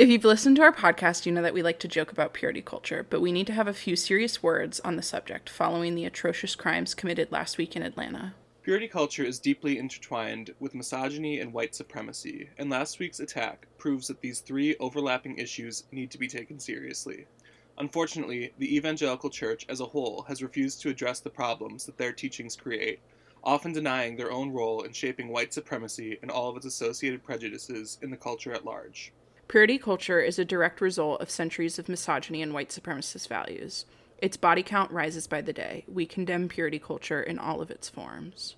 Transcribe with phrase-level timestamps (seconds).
[0.00, 2.62] If you've listened to our podcast, you know that we like to joke about purity
[2.62, 6.06] culture, but we need to have a few serious words on the subject following the
[6.06, 8.32] atrocious crimes committed last week in Atlanta.
[8.62, 14.08] Purity culture is deeply intertwined with misogyny and white supremacy, and last week's attack proves
[14.08, 17.26] that these three overlapping issues need to be taken seriously.
[17.76, 22.12] Unfortunately, the evangelical church as a whole has refused to address the problems that their
[22.12, 23.00] teachings create,
[23.44, 27.98] often denying their own role in shaping white supremacy and all of its associated prejudices
[28.00, 29.12] in the culture at large.
[29.50, 33.84] Purity culture is a direct result of centuries of misogyny and white supremacist values.
[34.18, 35.84] Its body count rises by the day.
[35.88, 38.54] We condemn purity culture in all of its forms.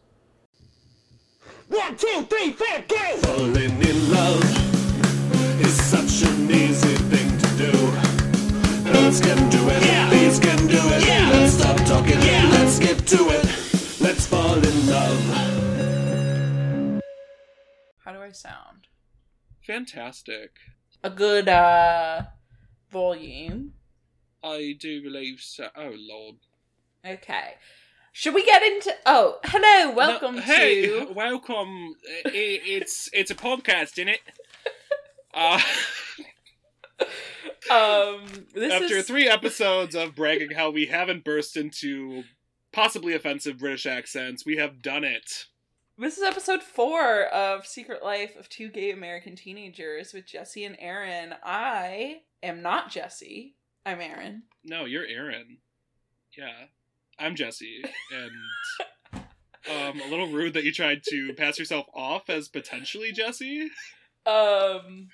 [1.69, 3.17] One, two, three, four, go!
[3.23, 4.45] Falling in love
[5.63, 7.73] is such an easy thing to do.
[8.93, 10.11] Girls can do it, Yeah.
[10.11, 11.07] these can do it.
[11.07, 11.31] Yeah.
[11.33, 12.51] Let's stop talking, Yeah.
[12.53, 13.47] let's get to it.
[13.99, 15.25] Let's fall in love.
[18.05, 18.89] How do I sound?
[19.67, 20.51] Fantastic.
[21.03, 22.23] A good uh
[22.91, 23.73] volume.
[24.45, 25.69] I do believe so.
[25.77, 26.37] Oh, Lord.
[27.07, 27.55] Okay.
[28.13, 31.95] Should we get into Oh, hello, welcome No, hey, to welcome.
[32.09, 34.21] I- I- it's it's a podcast, isn't it?
[35.35, 35.59] Uh,
[37.71, 38.21] um
[38.53, 42.23] this after is three episodes of bragging how we haven't burst into
[42.71, 45.47] possibly offensive British accents, we have done it.
[45.99, 50.77] This is episode four of Secret Life of Two Gay American Teenagers with Jesse and
[50.79, 51.35] Erin.
[51.45, 53.57] I am not Jesse.
[53.85, 54.45] I'm Erin.
[54.65, 55.59] No, you're Erin.
[56.37, 56.67] Yeah,
[57.19, 59.23] I'm Jesse, and
[59.71, 63.69] um, a little rude that you tried to pass yourself off as potentially Jesse.
[64.25, 65.09] Um,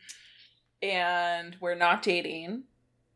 [0.81, 2.65] and we're not dating.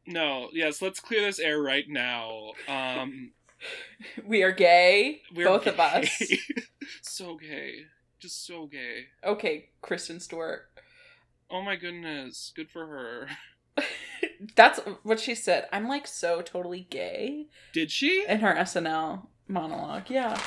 [0.05, 2.53] No, yes, let's clear this air right now.
[2.69, 3.33] Um,
[4.27, 6.09] We are gay, we're both of us.
[7.17, 7.87] so gay,
[8.19, 9.07] just so gay.
[9.25, 10.63] Okay, Kristen Stewart.
[11.51, 13.29] Oh my goodness, good for her.
[14.57, 15.69] That's what she said.
[15.73, 18.25] I'm like so totally gay Did she?
[18.29, 20.05] in her SNL monologue.
[20.09, 20.41] Yeah.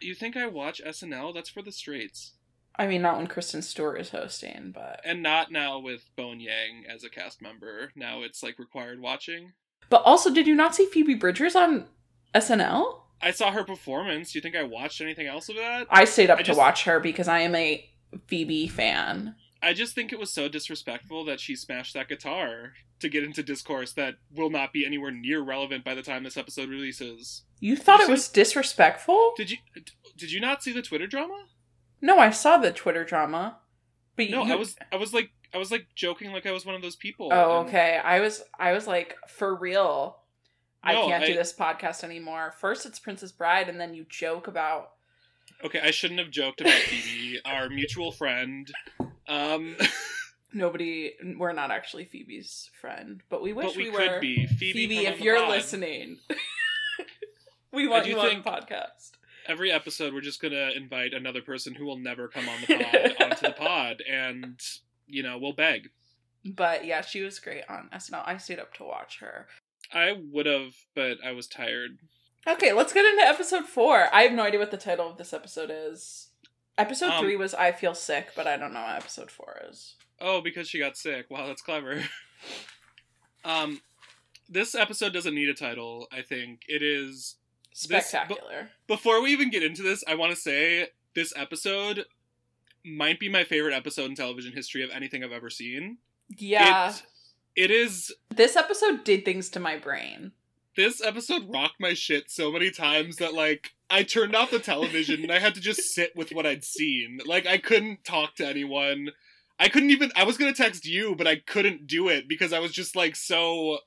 [0.00, 1.34] You think I watch SNL?
[1.34, 2.32] That's for the straights.
[2.76, 6.84] I mean, not when Kristen Stewart is hosting, but And not now with Bowen Yang
[6.88, 7.90] as a cast member.
[7.96, 9.52] Now it's like required watching.
[9.90, 11.86] but also, did you not see Phoebe Bridgers on
[12.34, 13.00] SNL?
[13.20, 14.32] I saw her performance.
[14.32, 15.86] Do you think I watched anything else of that?
[15.90, 17.88] I stayed up I to just- watch her because I am a
[18.26, 19.34] Phoebe fan.
[19.60, 23.42] I just think it was so disrespectful that she smashed that guitar to get into
[23.42, 27.42] discourse that will not be anywhere near relevant by the time this episode releases.
[27.58, 29.32] You thought you it see- was disrespectful?
[29.36, 29.56] Did you
[30.16, 31.46] did you not see the Twitter drama?
[32.00, 33.58] No, I saw the Twitter drama.
[34.16, 36.64] But No, you, I was I was like I was like joking like I was
[36.64, 37.30] one of those people.
[37.32, 37.98] Oh, and- okay.
[38.02, 40.17] I was I was like, for real.
[40.82, 42.54] I No, can't do this podcast anymore.
[42.58, 44.90] First it's Princess Bride and then you joke about
[45.64, 48.70] Okay, I shouldn't have joked about Phoebe, our mutual friend.
[49.26, 49.76] Um
[50.52, 54.20] nobody we're not actually Phoebe's friend, but we wish but we, we, could were.
[54.20, 54.46] be.
[54.46, 55.50] Phoebe, Phoebe, if you're pod.
[55.50, 56.18] listening.
[57.72, 59.12] we want you on the podcast.
[59.46, 63.22] every episode we're just gonna invite another person who will never come on the pod
[63.30, 64.60] onto the pod and
[65.06, 65.90] you know we'll beg
[66.44, 68.22] But yeah, she was great on SNL.
[68.26, 69.46] I stayed up to watch her.
[69.92, 71.98] I would have but i was tired
[72.46, 74.06] Okay, let's get into episode four.
[74.14, 76.28] I have no idea what the title of this episode is.
[76.78, 79.96] Episode Um, three was I Feel Sick, but I don't know what episode four is.
[80.18, 82.02] oh because she got sick wow that's clever
[83.44, 83.80] um
[84.48, 87.36] this episode doesn't need a title i think it is
[87.88, 88.70] This- Spectacular.
[88.86, 92.06] before we even get into this i want to say this episode
[92.84, 95.98] might be my favorite episode in television history of anything i've ever seen
[96.36, 96.90] yeah.
[96.90, 97.02] it,
[97.58, 100.32] it is This episode did things to my brain.
[100.76, 105.22] this episode rocked my shit so many times that like I turned off the television
[105.22, 107.18] and I had to just sit with what I'd seen.
[107.26, 109.08] Like I couldn't talk to anyone.
[109.58, 112.52] I couldn't even I was going to text you, but I couldn't do it because
[112.52, 113.78] I was just like so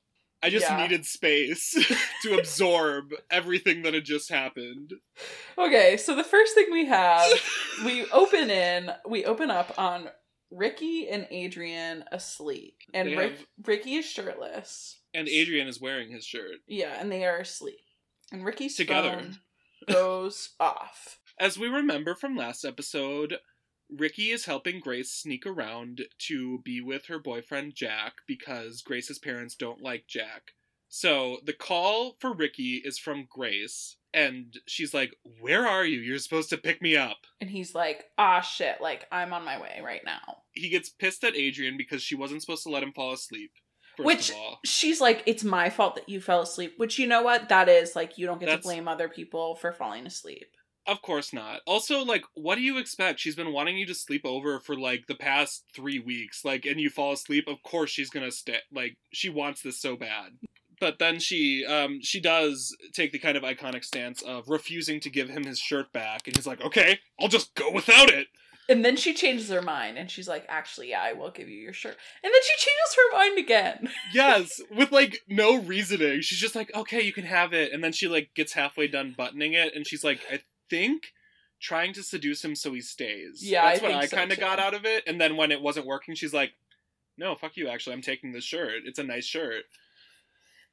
[0.44, 0.82] I just Yeah.
[0.82, 1.78] needed space
[2.24, 4.94] to absorb everything that had just happened.
[5.58, 7.30] Okay, so the first thing we have,
[7.86, 10.10] we open in, we open up on
[10.52, 12.78] Ricky and Adrian asleep.
[12.94, 15.00] And They Rick, have- Ricky is shirtless.
[15.14, 16.58] And Adrian is wearing his shirt.
[16.68, 17.80] Yeah, and they are asleep.
[18.32, 19.12] And Ricky's Together.
[19.20, 19.40] phone
[19.90, 21.20] goes off.
[21.40, 23.38] As we remember from last episode,
[23.90, 29.56] Ricky is helping Grace sneak around to be with her boyfriend Jack because Grace's parents
[29.56, 30.52] don't like Jack.
[30.94, 36.02] So the call for Ricky is from Grace, and she's like, Where are you?
[36.02, 37.16] You're supposed to pick me up.
[37.40, 40.44] And he's like, ah, shit, like, I'm on my way right now.
[40.52, 43.52] He gets pissed at Adrian because she wasn't supposed to let him fall asleep.
[44.00, 44.34] Which
[44.66, 46.74] she's like, it's my fault that you fell asleep.
[46.76, 47.48] Which you know what?
[47.48, 50.48] That is like, you don't get That's- to blame other people for falling asleep.
[50.88, 51.62] Of course not.
[51.66, 53.20] Also, like, what do you expect?
[53.20, 56.82] She's been wanting you to sleep over for like the past three weeks, like, and
[56.82, 57.48] you fall asleep.
[57.48, 58.58] Of course, she's gonna stay.
[58.74, 60.32] Like, she wants this so bad.
[60.82, 65.10] But then she, um, she does take the kind of iconic stance of refusing to
[65.10, 68.28] give him his shirt back, and he's like, "Okay, I'll just go without it."
[68.68, 71.60] And then she changes her mind and she's like, actually, yeah, I will give you
[71.60, 71.98] your shirt.
[72.24, 73.90] And then she changes her mind again.
[74.14, 76.22] Yes, with like no reasoning.
[76.22, 79.14] She's just like, "Okay, you can have it," and then she like gets halfway done
[79.18, 81.14] buttoning it, and she's like, "I think."
[81.60, 83.44] Trying to seduce him so he stays.
[83.44, 85.04] Yeah, that's I what I so, kind of got out of it.
[85.06, 86.54] And then when it wasn't working, she's like,
[87.20, 87.68] "No, fuck you.
[87.68, 88.82] Actually, I'm taking this shirt.
[88.86, 89.66] It's a nice shirt."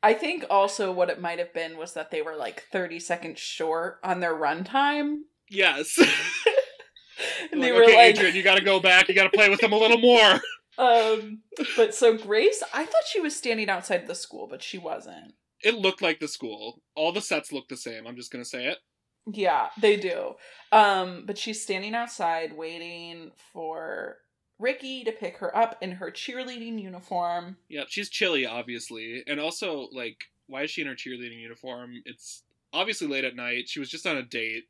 [0.02, 3.40] I think also what it might have been was that they were like 30 seconds
[3.40, 5.18] short on their runtime.
[5.50, 5.98] Yes.
[7.50, 9.08] And like, they were okay, like, Adrian, you got to go back.
[9.08, 10.40] You got to play with them a little more.
[10.78, 11.40] um,
[11.76, 15.34] but so Grace, I thought she was standing outside the school, but she wasn't.
[15.62, 16.80] It looked like the school.
[16.94, 18.06] All the sets look the same.
[18.06, 18.78] I'm just gonna say it.
[19.26, 20.34] Yeah, they do.
[20.72, 24.18] Um, but she's standing outside waiting for
[24.58, 27.56] Ricky to pick her up in her cheerleading uniform.
[27.68, 30.16] Yeah, she's chilly, obviously, and also like,
[30.46, 32.02] why is she in her cheerleading uniform?
[32.04, 33.68] It's obviously late at night.
[33.68, 34.64] She was just on a date.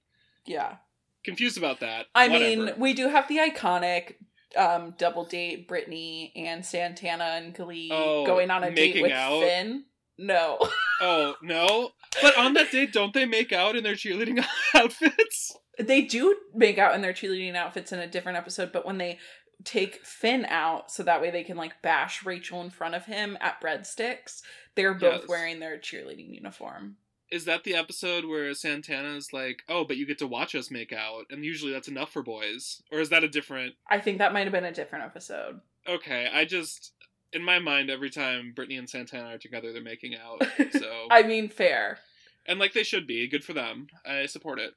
[0.46, 0.76] Yeah.
[1.24, 2.06] Confused about that.
[2.14, 2.44] I Whatever.
[2.64, 4.14] mean, we do have the iconic
[4.56, 9.42] um double date Brittany and Santana and Glee Oh, going on a date with out?
[9.42, 9.84] Finn.
[10.16, 10.58] No.
[11.00, 11.90] oh no!
[12.22, 14.44] But on that date, don't they make out in their cheerleading
[14.74, 15.56] outfits?
[15.78, 19.18] they do make out in their cheerleading outfits in a different episode, but when they
[19.64, 23.36] take Finn out so that way they can like bash Rachel in front of him
[23.40, 24.42] at breadsticks,
[24.74, 25.28] they're both Yes.
[25.28, 26.96] wearing their cheerleading uniform.
[27.30, 30.92] Is that the episode where Santana's like, "Oh, but you get to watch us make
[30.94, 33.74] out," and usually that's enough for boys, or is that a different?
[33.86, 35.60] I think that might have been a different episode.
[35.86, 36.92] Okay, I just
[37.34, 40.42] in my mind every time Brittany and Santana are together, they're making out.
[40.72, 41.98] So I mean, fair.
[42.46, 43.26] and like they should be.
[43.28, 43.88] Good for them.
[44.06, 44.72] I support it.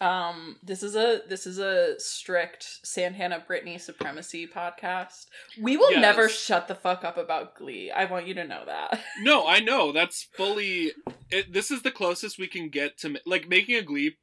[0.00, 5.26] Um, this is a this is a strict Santana Brittany supremacy podcast.
[5.60, 6.00] We will Yes.
[6.00, 7.90] never shut the fuck up about Glee.
[7.90, 9.00] I want you to know that.
[9.22, 10.92] No, I know that's fully.
[11.30, 14.16] It, this is the closest we can get to like making a Glee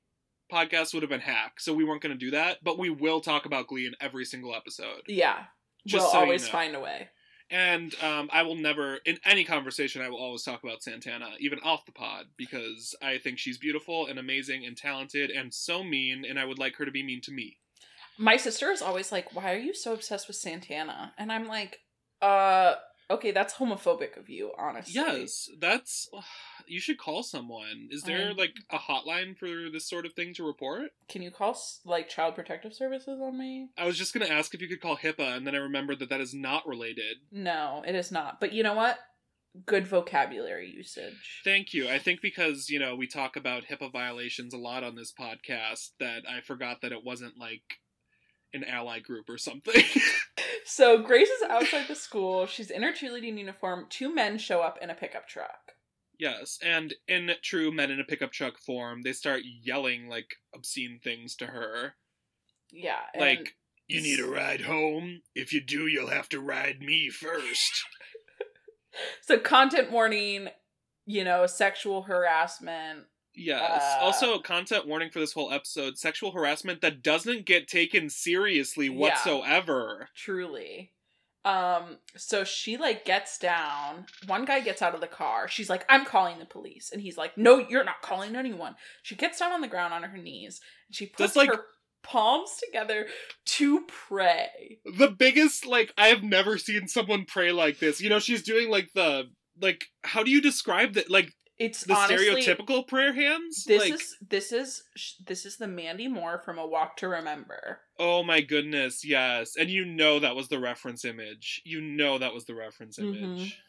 [0.51, 2.57] podcast would have been hack, so we weren't going to do that.
[2.63, 5.43] But we will talk about Glee in every single episode, yeah,
[5.85, 6.51] Just we'll so you always know.
[6.51, 7.09] find a way.
[7.49, 11.59] And um, I will never in any conversation I will always talk about Santana, even
[11.63, 16.25] off the pod, because I think she's beautiful and amazing and talented and so mean,
[16.27, 17.57] and I would like her to be mean to me.
[18.17, 21.79] My sister is always like, "Why are you so obsessed with Santana?" And I'm like,
[22.21, 22.75] "Uh,
[23.09, 26.09] okay, that's homophobic of you, honestly." Yes, that's.
[26.67, 27.87] You should call someone.
[27.91, 30.91] Is there I- like a hotline for this sort of thing to report?
[31.07, 33.69] Can you call like Child Protective Services on me?
[33.77, 36.09] I was just gonna ask if you could call HIPAA, and then I remembered that
[36.09, 37.17] that is not related.
[37.31, 38.39] No, it is not.
[38.39, 38.99] But you know what?
[39.65, 41.41] Good vocabulary usage.
[41.43, 41.89] Thank you.
[41.89, 45.91] I think because you know we talk about HIPAA violations a lot on this podcast,
[45.99, 47.79] that I forgot that it wasn't like
[48.57, 49.83] an ally group or something.
[50.69, 52.45] So Grace is outside the school.
[52.45, 53.85] She's in her cheerleading uniform.
[53.89, 55.71] Two men show up in a pickup truck.
[56.19, 60.99] yes, and in true men in a pickup truck form, they start yelling like obscene
[61.01, 61.93] things to her,
[62.69, 63.55] Yeah, like
[63.87, 65.21] "You need a ride home.
[65.33, 67.85] If you do, you'll have to ride me first.
[69.21, 70.49] so content warning.
[71.05, 73.05] You know, sexual harassment.
[73.37, 73.81] Yes.
[73.81, 78.87] Uh, also, content warning for this whole episode: sexual harassment that doesn't get taken seriously
[78.87, 78.93] Yeah.
[78.93, 80.09] whatsoever.
[80.15, 80.91] Truly.
[81.45, 84.05] Um, so she like gets down.
[84.25, 85.47] One guy gets out of the car.
[85.47, 86.89] She's like, I'm calling the police.
[86.91, 88.75] And he's like, No, you're not calling anyone.
[89.03, 90.59] She gets down on the ground on her knees
[90.89, 91.63] and she puts That's like- her
[92.03, 93.05] palms together
[93.45, 94.79] to pray.
[94.85, 98.01] the biggest like I have never seen someone pray like this.
[98.01, 99.25] You know, she's doing like the
[99.61, 103.63] like how do you describe that like It's the honestly, stereotypical prayer hands?
[103.65, 104.83] This like is this is
[105.25, 107.79] this is the Mandy Moore from A Walk to Remember.
[107.99, 109.55] oh my goodness, yes.
[109.57, 111.61] And you know that was the reference image.
[111.65, 113.23] You know that was the reference Mhm.
[113.23, 113.59] image.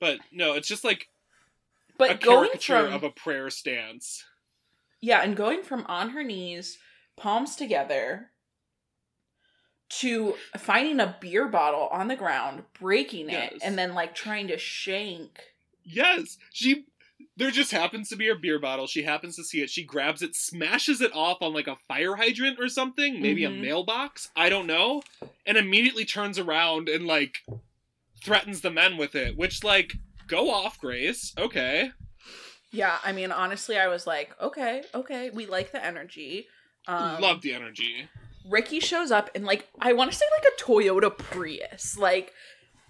[0.00, 1.08] But no, it's just like
[1.96, 4.24] But a going caricature from of a prayer stance.
[5.00, 6.78] yeah, and going from on her knees,
[7.16, 8.32] palms together,
[9.88, 13.60] to finding a beer bottle on the ground, breaking it, Yes.
[13.62, 15.54] and then like trying to shank.
[15.86, 16.84] Yes, she.
[17.38, 18.86] There just happens to be a beer bottle.
[18.86, 19.70] She happens to see it.
[19.70, 23.46] She grabs it, smashes it off on like a fire hydrant or something, maybe Mhm.
[23.46, 24.30] a mailbox.
[24.36, 25.02] I don't know,
[25.46, 27.38] and immediately turns around and like
[28.22, 29.36] threatens the men with it.
[29.36, 29.94] Which like,
[30.28, 31.32] go off, Grace.
[31.38, 31.90] Okay.
[32.70, 36.48] Yeah, I mean, honestly, I was like, okay, okay, we like the energy.
[36.86, 38.08] Um, Love the energy.
[38.48, 41.96] Ricky shows up in like I want to say like a Toyota Prius.
[41.98, 42.32] Like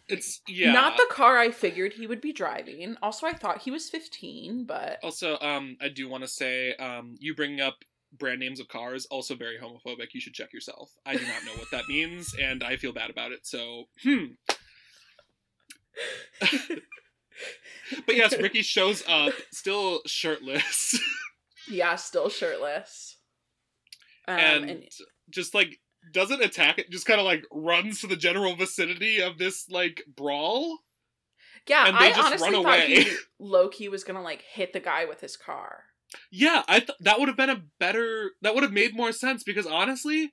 [0.09, 0.73] It's yeah.
[0.73, 2.97] Not the car I figured he would be driving.
[3.03, 7.17] Also, I thought he was 15, but Also, um, I do want to say, um,
[7.19, 7.75] you bringing up
[8.17, 10.09] brand names of cars also very homophobic.
[10.13, 10.93] You should check yourself.
[11.05, 13.47] I do not know what that means, and I feel bad about it.
[13.47, 14.25] So, hmm.
[18.07, 20.99] but yes, Ricky shows up still shirtless
[21.69, 23.17] yeah, still shirtless.
[24.29, 24.85] Um, and, and
[25.31, 25.79] just like
[26.13, 26.91] doesn't attack it.
[26.91, 30.79] Just kind of like runs to the general vicinity of this like brawl.
[31.69, 33.05] yeah, and they I just honestly run thought away.
[33.05, 35.85] he Loki was gonna like hit the guy with his car.
[36.31, 38.31] Yeah, I th- that would have been a better.
[38.43, 40.33] That would have made more sense because honestly,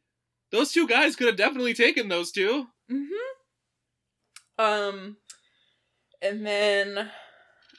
[0.52, 2.68] those two guys could have definitely taken those two.
[2.92, 4.64] Mm-hmm.
[4.64, 5.18] Um,
[6.22, 7.10] and then,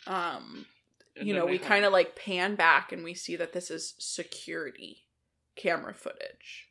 [0.09, 0.67] um,
[1.17, 3.71] And you then know, we kind of like pan back and we see that this
[3.71, 5.05] is security
[5.57, 6.67] camera footage.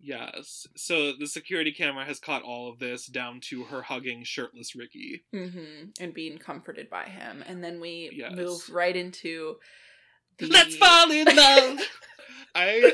[0.00, 0.66] Yes.
[0.76, 5.24] So the security camera has caught all of this down to her hugging shirtless Ricky.
[5.34, 5.90] Mm-hmm.
[6.00, 8.32] And being comforted by him, and then we Yes.
[8.34, 9.56] move right into
[10.38, 11.80] the Let's fall in love.
[12.54, 12.92] I.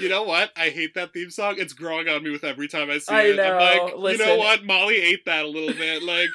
[0.00, 0.50] You know what?
[0.56, 1.54] I hate that theme song.
[1.58, 3.36] It's growing on me with every time I see I it.
[3.36, 3.56] know.
[3.56, 4.64] I'm like, you know what?
[4.64, 6.02] Molly ate that a little bit.
[6.02, 6.28] Like,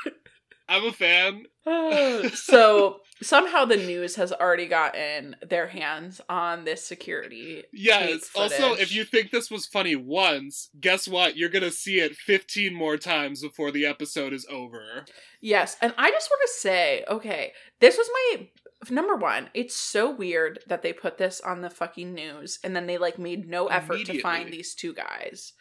[0.69, 1.43] I'm a fan.
[2.33, 7.63] so somehow the news has already gotten their hands on this security.
[7.71, 8.29] Yes.
[8.35, 11.37] Also, if you think this was funny once, guess what?
[11.37, 15.05] You're gonna see it 15 more times before the episode is over.
[15.41, 18.47] Yes, and I just want to say, okay, this was my
[18.89, 19.49] number one.
[19.53, 23.17] It's so weird that they put this on the fucking news and then they like
[23.17, 25.53] made no effort to find these two guys.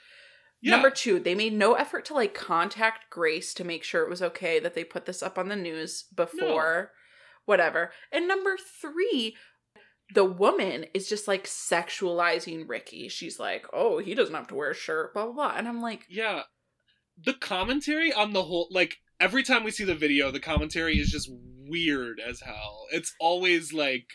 [0.60, 0.72] Yeah.
[0.72, 4.22] Number two, they made no effort to like contact Grace to make sure it was
[4.22, 6.92] okay that they put this up on the news before
[7.46, 7.90] whatever.
[8.12, 9.36] And number three,
[10.12, 13.08] the woman is just like sexualizing Ricky.
[13.08, 15.54] She's like, oh, he doesn't have to wear a shirt, blah, blah, blah.
[15.56, 16.42] And I'm like, Yeah.
[17.22, 21.10] The commentary on the whole like every time we see the video, the commentary is
[21.10, 22.86] just weird as hell.
[22.90, 24.06] It's always like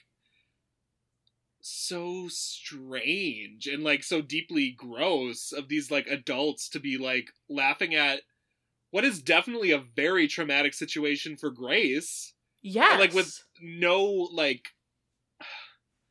[1.61, 7.93] so strange and like so deeply gross of these like adults to be like laughing
[7.93, 8.21] at
[8.91, 12.33] what is definitely a very traumatic situation for Grace.
[12.61, 12.91] Yes.
[12.91, 14.69] And, like with no like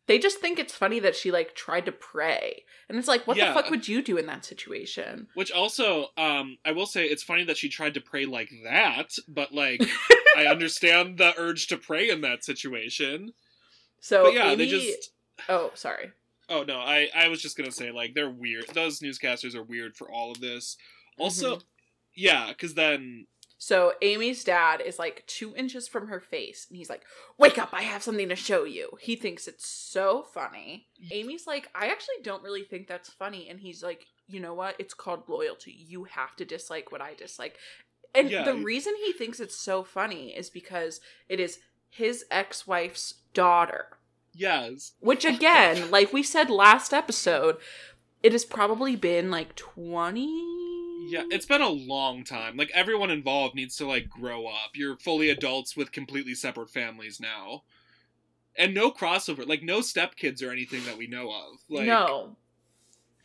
[0.07, 3.37] they just think it's funny that she like tried to pray and it's like what
[3.37, 3.49] Yeah.
[3.49, 7.23] the fuck would you do in that situation which also um I will say it's
[7.23, 9.83] funny that she tried to pray like that, but like
[10.37, 13.33] I understand the urge to pray in that situation.
[14.01, 15.11] so but yeah, Amy, they just
[15.49, 16.13] oh sorry
[16.51, 18.65] Oh no, I I was just gonna say like they're weird.
[18.73, 20.79] Those newscasters are weird for all of this.
[21.19, 21.63] Also, Mhm.
[22.15, 23.27] yeah, because then
[23.61, 27.03] so amy's dad is like two inches from her face and he's like
[27.39, 28.91] wake up i have something to show you.
[29.01, 30.87] He thinks it's so funny.
[31.11, 34.75] Amy's like i actually don't really think that's funny and he's like you know what?
[34.79, 35.73] It's called loyalty.
[35.73, 37.57] You have to dislike what i dislike.
[38.15, 41.01] And Yeah, the he- reason he thinks it's so funny is because
[41.31, 41.59] it is
[41.91, 43.87] his ex-wife's daughter.
[44.35, 47.57] Yes, Which again, like we said last episode,
[48.23, 50.27] it has probably been like 20
[51.07, 52.57] yeah, it's been a long time.
[52.57, 54.71] Like everyone involved needs to like grow up.
[54.75, 57.63] You're fully adults with completely separate families now,
[58.57, 59.47] and no crossover.
[59.47, 61.59] Like no stepkids or anything that we know of.
[61.69, 62.37] Like no.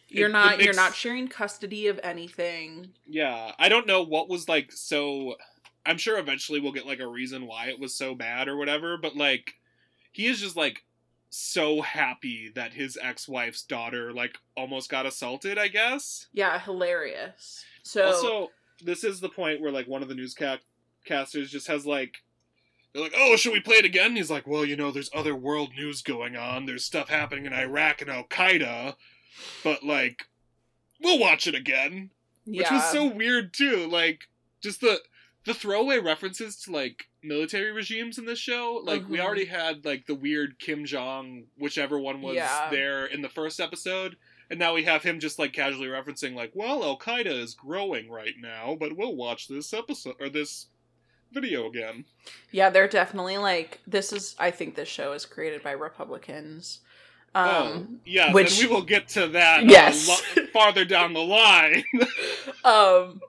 [0.10, 2.90] You're it- it not you're not sharing custody of anything.
[3.08, 5.36] Yeah, I don't know what was like so.
[5.86, 8.98] I'm sure eventually we'll get like a reason why it was so bad or whatever,
[8.98, 9.56] but like
[10.12, 10.84] he is just like
[11.34, 16.28] so happy that his ex-wife's daughter like almost got assaulted, I guess.
[16.34, 17.64] Yeah, hilarious.
[17.84, 18.52] So Also,
[18.84, 22.18] this is the point where like one of the newscasters just has like
[22.94, 25.10] they're like, "Oh, should we play it again?" And he's like, "Well, you know, there's
[25.16, 26.66] other world news going on.
[26.66, 28.96] There's stuff happening in Iraq and Al Qaeda,
[29.64, 30.28] but like
[31.02, 32.12] we'll watch it again."
[32.46, 32.62] yeah.
[32.62, 34.28] which was so weird too like
[34.62, 35.00] just the
[35.46, 39.24] the throwaway references to like military regimes in this show like we Mhm.
[39.24, 42.70] already had like the weird kim jong whichever one was Yeah.
[42.70, 44.16] there in the first episode
[44.50, 48.36] and now we have him just like casually referencing like well al-qaeda is growing right
[48.40, 50.68] now but we'll watch this episode or this
[51.32, 52.06] video again
[52.52, 56.82] Yeah, they're definitely like this is I think this show is created by Republicans.
[57.36, 60.08] Um oh yes which- we will get to that uh, Yes.
[60.08, 61.84] lo- farther down the line
[62.64, 63.20] um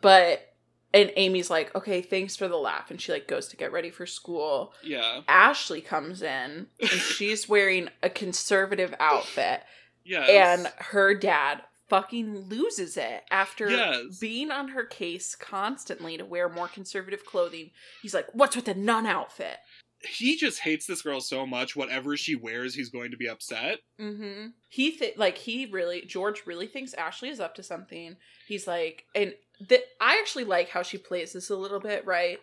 [0.00, 0.51] but
[0.94, 3.90] and Amy's like, "Okay, thanks for the laugh." And she like goes to get ready
[3.90, 4.74] for school.
[4.82, 9.62] yeah Ashley comes in and she's wearing a conservative outfit
[10.04, 14.18] yes and her dad fucking loses it after Yes.
[14.18, 17.70] being on her case constantly to wear more conservative clothing.
[18.00, 19.58] He's like, "What's with the nun outfit?"
[20.04, 23.78] he just hates this girl so much whatever she wears he's going to be upset
[24.00, 24.48] Mm-hmm.
[24.68, 28.16] He th- like he really George really thinks Ashley is up to something.
[28.48, 29.34] He's like, and
[29.68, 32.38] the, I actually like how she plays this a little bit, right?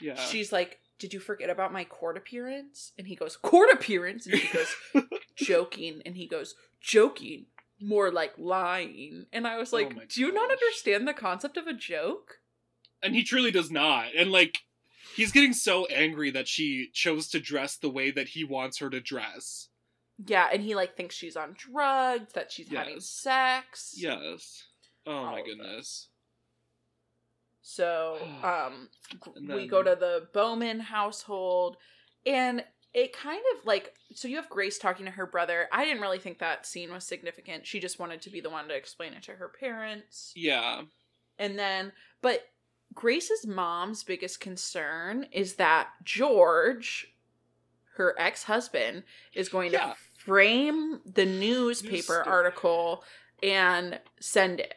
[0.00, 0.16] Yeah.
[0.16, 4.38] She's like, "Did you forget about my court appearance?" And he goes, "Court appearance?" And
[4.38, 4.74] she goes,
[5.36, 7.46] "Joking." And he goes, "Joking."
[7.80, 9.26] More like lying.
[9.32, 12.40] And I was Oh like, my "Do you not understand the concept of a joke?"
[13.02, 14.08] and he truly does not.
[14.16, 14.60] And like
[15.14, 18.90] he's getting so angry that she chose to dress the way that he wants her
[18.90, 19.68] to dress.
[20.26, 23.94] Yeah, and he like thinks she's on drugs, that she's having sex.
[23.96, 24.64] Yes.
[25.06, 25.44] Oh All my that.
[25.46, 26.08] goodness.
[27.68, 28.88] So, um,
[29.36, 31.76] And we go to the Bowman household,
[32.24, 35.68] and it kind of like so you have Grace talking to her brother.
[35.70, 37.66] I didn't really think that scene was significant.
[37.66, 40.32] She just wanted to be the one to explain it to her parents.
[40.34, 40.82] Yeah.
[41.38, 42.46] And then, but
[42.94, 47.12] Grace's mom's biggest concern is that George,
[47.96, 49.02] her ex husband,
[49.34, 49.90] is going Yeah.
[49.90, 49.94] to
[50.24, 53.04] frame the newspaper article
[53.42, 54.74] and send it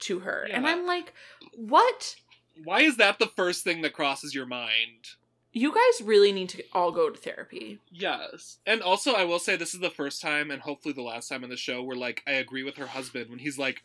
[0.00, 0.48] to her.
[0.50, 1.12] And I'm like,
[1.54, 2.16] what?
[2.62, 5.10] Why is that the first thing that crosses your mind?
[5.52, 7.80] You guys really need to all go to therapy.
[7.90, 8.58] Yes.
[8.66, 11.42] And also I will say this is the first time and hopefully the last time
[11.42, 13.82] in the show where like I agree with her husband when he's like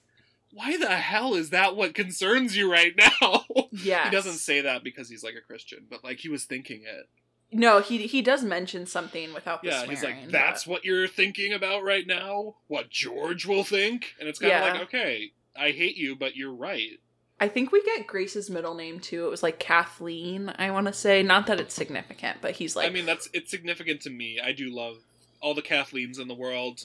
[0.53, 3.45] why the hell is that what concerns you right now?
[3.71, 4.05] Yes.
[4.05, 7.09] He doesn't say that because he's like a Christian, but like he was thinking it.
[7.51, 9.89] No, he he does mention something without the Yeah, swearing.
[9.91, 12.55] he's like, "That's what you're thinking about right now.
[12.67, 14.71] What George will think," and it's kind of Yeah.
[14.73, 16.99] like, "Okay, I hate you, but you're right."
[17.39, 19.25] I think we get Grace's middle name too.
[19.25, 21.21] It was like Kathleen, I want to say.
[21.21, 24.39] Not that it's significant, but he's like I mean, that's it's significant to me.
[24.41, 24.97] I do love
[25.41, 26.83] all the Kathleens in the world.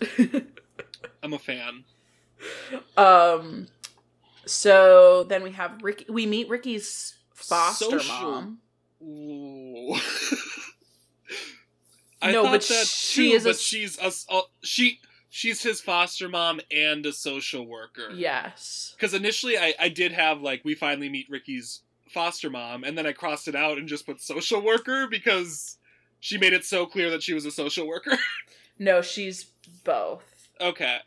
[1.23, 1.85] I'm a fan.
[2.97, 3.69] um
[4.47, 8.59] so then we have Ricky we meet Ricky's foster Social- mom.
[9.03, 9.95] Ooh.
[12.23, 14.11] I No, thought but that she too, is a but s- she's a
[14.63, 15.01] she
[15.31, 18.11] she's his foster mom and a social worker.
[18.15, 18.95] Yes.
[18.97, 23.07] Because initially I, I did have like we finally meet Ricky's foster mom, and then
[23.07, 25.79] I crossed it out and just put social worker because
[26.19, 28.19] she made it so clear that she was a social worker.
[28.83, 29.45] No, she's
[29.85, 30.49] both.
[30.59, 31.01] okay.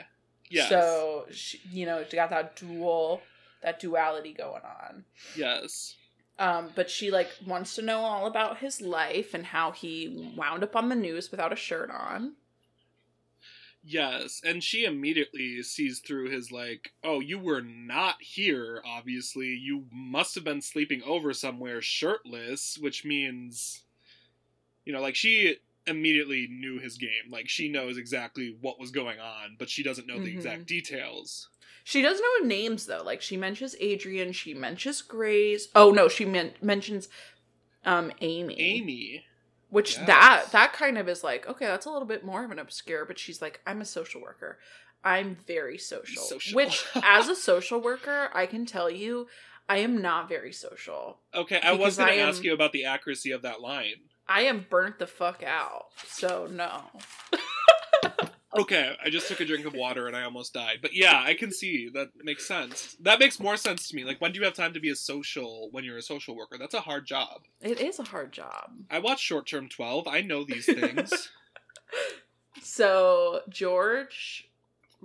[0.48, 0.70] Yes.
[0.70, 3.22] So she, you know, got that dual
[3.64, 5.06] that duality going on.
[5.36, 5.96] yes.
[6.38, 10.64] Um, but she like wants to know all about his life and how he wound
[10.64, 12.34] up on the news without a shirt on.
[13.86, 14.42] Yes.
[14.46, 19.48] And she immediately sees through his like, oh, you were not here, obviously.
[19.50, 23.82] You must have been sleeping over somewhere shirtless, which means
[24.86, 27.30] you know, like she immediately knew his game.
[27.30, 30.36] Like she knows exactly what was going on, but she doesn't know the Mhm.
[30.36, 31.50] exact details.
[31.86, 33.04] She does know names though.
[33.04, 35.68] Like she mentions Adrian, she mentions Grace.
[35.76, 37.10] Oh no, she men- mentions
[37.86, 38.60] um Amy.
[38.60, 39.26] Amy.
[39.74, 40.06] Which Yes.
[40.06, 43.06] that that kind of is like, okay, that's a little bit more of an obscure,
[43.06, 44.60] but she's like, I'm a social worker.
[45.04, 46.22] I'm very social.
[46.22, 46.56] Social.
[46.56, 49.28] Which as a social worker, I can tell you,
[49.68, 51.18] I am not very social.
[51.34, 53.96] Okay, I was going to ask you about the accuracy of that line.
[54.28, 55.86] I am burnt the fuck out.
[56.06, 56.84] So no.
[58.56, 60.80] Okay, I just took a drink of water and I almost died.
[60.82, 62.96] But yeah, I can see that makes sense.
[63.02, 64.04] That makes more sense to me.
[64.04, 66.58] Like, when do you have time to be a social when you're a social worker?
[66.60, 67.42] That's a hard job.
[67.62, 68.70] It is a hard job.
[68.92, 70.08] I watch Short Term 12.
[70.08, 71.30] I know these things.
[72.62, 74.50] So George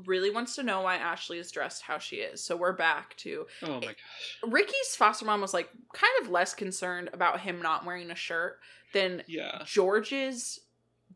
[0.06, 2.42] really wants to know why Ashley is dressed how she is.
[2.42, 4.38] So we're back to oh my gosh.
[4.46, 8.58] Ricky's foster mom was like kind of less concerned about him not wearing a shirt
[8.92, 9.62] than Yeah.
[9.64, 10.60] George's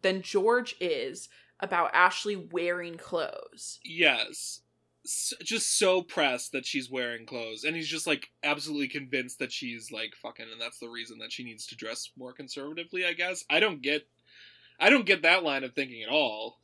[0.03, 1.29] than George is
[1.63, 3.81] about Ashley wearing clothes.
[3.85, 4.61] Yes.
[5.05, 7.65] S- just so pressed that she's wearing clothes.
[7.65, 11.33] And he's just, like, absolutely convinced that she's, like, fucking, and that's the reason that
[11.33, 13.45] she needs to dress more conservatively, I guess.
[13.49, 14.07] I don't get.
[14.81, 16.59] I don't get that line of thinking at all.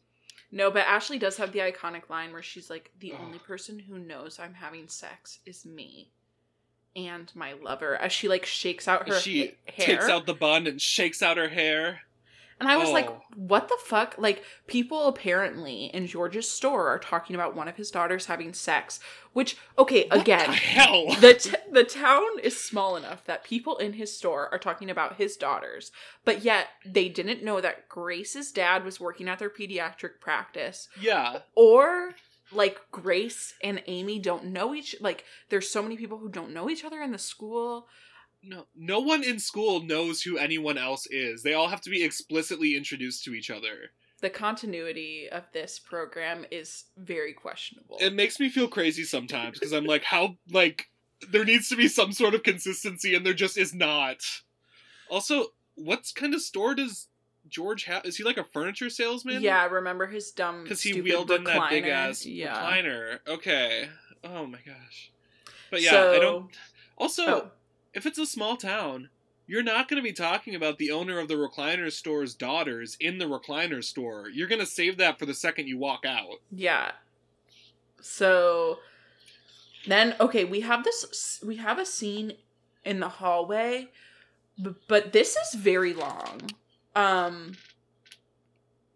[0.50, 3.20] No, but Ashley does have the iconic line where she's like, "The Ugh.
[3.22, 6.08] only person who knows I'm having sex is me."
[6.96, 10.34] And my lover, as she like shakes out her she ha- hair, takes out the
[10.34, 12.00] bun and shakes out her hair.
[12.60, 13.22] And I was like, Oh.
[13.36, 14.16] what the fuck?
[14.18, 18.98] Like, people apparently in George's store are talking about one of his daughters having sex,
[19.32, 21.06] which, okay, What again, the hell?
[21.20, 25.16] the, t- the town is small enough that people in his store are talking about
[25.16, 25.92] his daughters,
[26.24, 31.38] but yet they didn't know that Grace's dad was working at their pediatric practice, yeah.
[31.54, 32.14] or
[32.50, 36.70] like Grace and Amy don't know each like there's so many people who don't know
[36.70, 37.86] each other in the school.
[38.42, 41.42] No, no one in school knows who anyone else is.
[41.42, 43.90] They all have to be explicitly introduced to each other.
[44.20, 47.98] The continuity of this program is very questionable.
[48.00, 50.88] It makes me feel crazy sometimes because I'm like, how like
[51.30, 54.18] there needs to be some sort of consistency, and there just is not.
[55.10, 57.08] Also, what kind of store does
[57.48, 58.04] George have?
[58.04, 59.42] Is he like a furniture salesman?
[59.42, 62.54] Yeah, remember his dumb because he wheeled in that big ass yeah.
[62.54, 63.18] recliner.
[63.26, 63.88] Okay.
[64.24, 65.12] Oh my gosh.
[65.70, 66.50] But yeah, so, I don't.
[66.96, 67.50] Also, Oh,
[67.98, 69.08] if it's a small town,
[69.48, 73.18] you're not going to be talking about the owner of the recliner store's daughters in
[73.18, 74.28] the recliner store.
[74.32, 76.36] You're going to save that for the second you walk out.
[76.50, 76.92] yeah.
[78.00, 78.78] So
[79.88, 81.40] then, okay, we have this.
[81.44, 82.34] We have a scene
[82.84, 83.88] in the hallway,
[84.86, 86.42] but this is very long.
[86.94, 87.56] Um,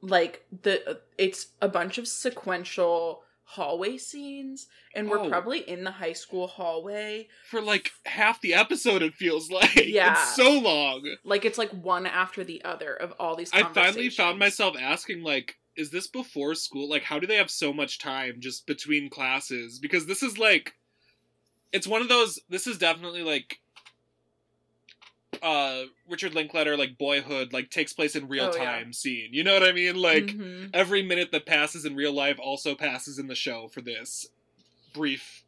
[0.01, 5.29] like the it's a bunch of sequential hallway scenes, and we're Oh.
[5.29, 7.29] probably in the high school hallway.
[7.51, 9.77] For like half the episode, it feels like.
[9.77, 10.13] Yeah.
[10.13, 11.17] It's so long.
[11.25, 13.51] Like it's like one after the other of all these.
[13.53, 16.89] I finally found myself asking, like, is this before school?
[16.89, 19.79] Like, how do they have so much time just between classes?
[19.79, 20.75] Because this is like,
[21.73, 22.39] it's one of those.
[22.49, 23.59] This is definitely like,
[25.41, 28.65] uh, Richard Linklater, like Boyhood, like takes place in real Oh, yeah.
[28.65, 29.31] time scene.
[29.33, 29.97] You know what I mean?
[29.97, 30.71] Like, Mhm.
[30.75, 34.29] every minute that passes in real life also passes in the show for this
[34.93, 35.45] brief.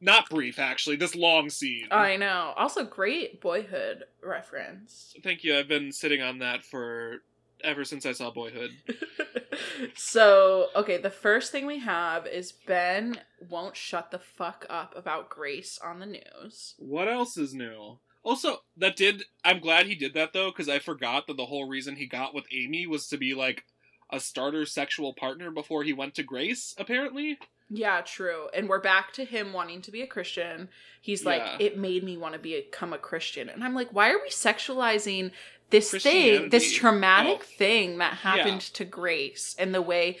[0.00, 0.96] Not brief, actually.
[0.96, 1.88] This long scene.
[1.90, 2.52] I know.
[2.56, 5.14] Also, great boyhood reference.
[5.24, 5.56] Thank you.
[5.56, 7.22] I've been sitting on that for
[7.64, 8.70] ever since I saw Boyhood.
[9.96, 15.28] so, okay, the first thing we have is Ben won't shut the fuck up about
[15.30, 16.74] Grace on the news.
[16.78, 17.98] What else is new?
[18.28, 19.24] Also, that did.
[19.42, 22.34] I'm glad he did that though, because I forgot that the whole reason he got
[22.34, 23.64] with Amy was to be like
[24.10, 26.74] a starter sexual partner before he went to Grace.
[26.76, 27.38] Apparently,
[27.70, 28.48] Yeah, true.
[28.54, 30.68] And we're back to him wanting to be a Christian.
[31.00, 31.56] He's like, Yeah.
[31.58, 33.48] it made me want to become a Christian.
[33.48, 35.30] And I'm like, why are we sexualizing
[35.70, 37.44] this thing, this traumatic Oh.
[37.58, 40.18] thing that happened to Grace and the way,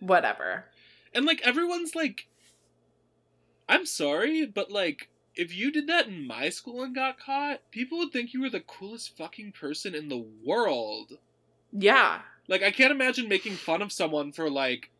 [0.00, 0.64] whatever.
[1.14, 2.26] and like everyone's like,
[3.68, 5.08] I'm sorry, but like.
[5.38, 8.50] If you did that in my school and got caught, people would think you were
[8.50, 11.12] the coolest fucking person in the world.
[11.72, 12.22] Yeah.
[12.48, 14.90] Like, I can't imagine making fun of someone for like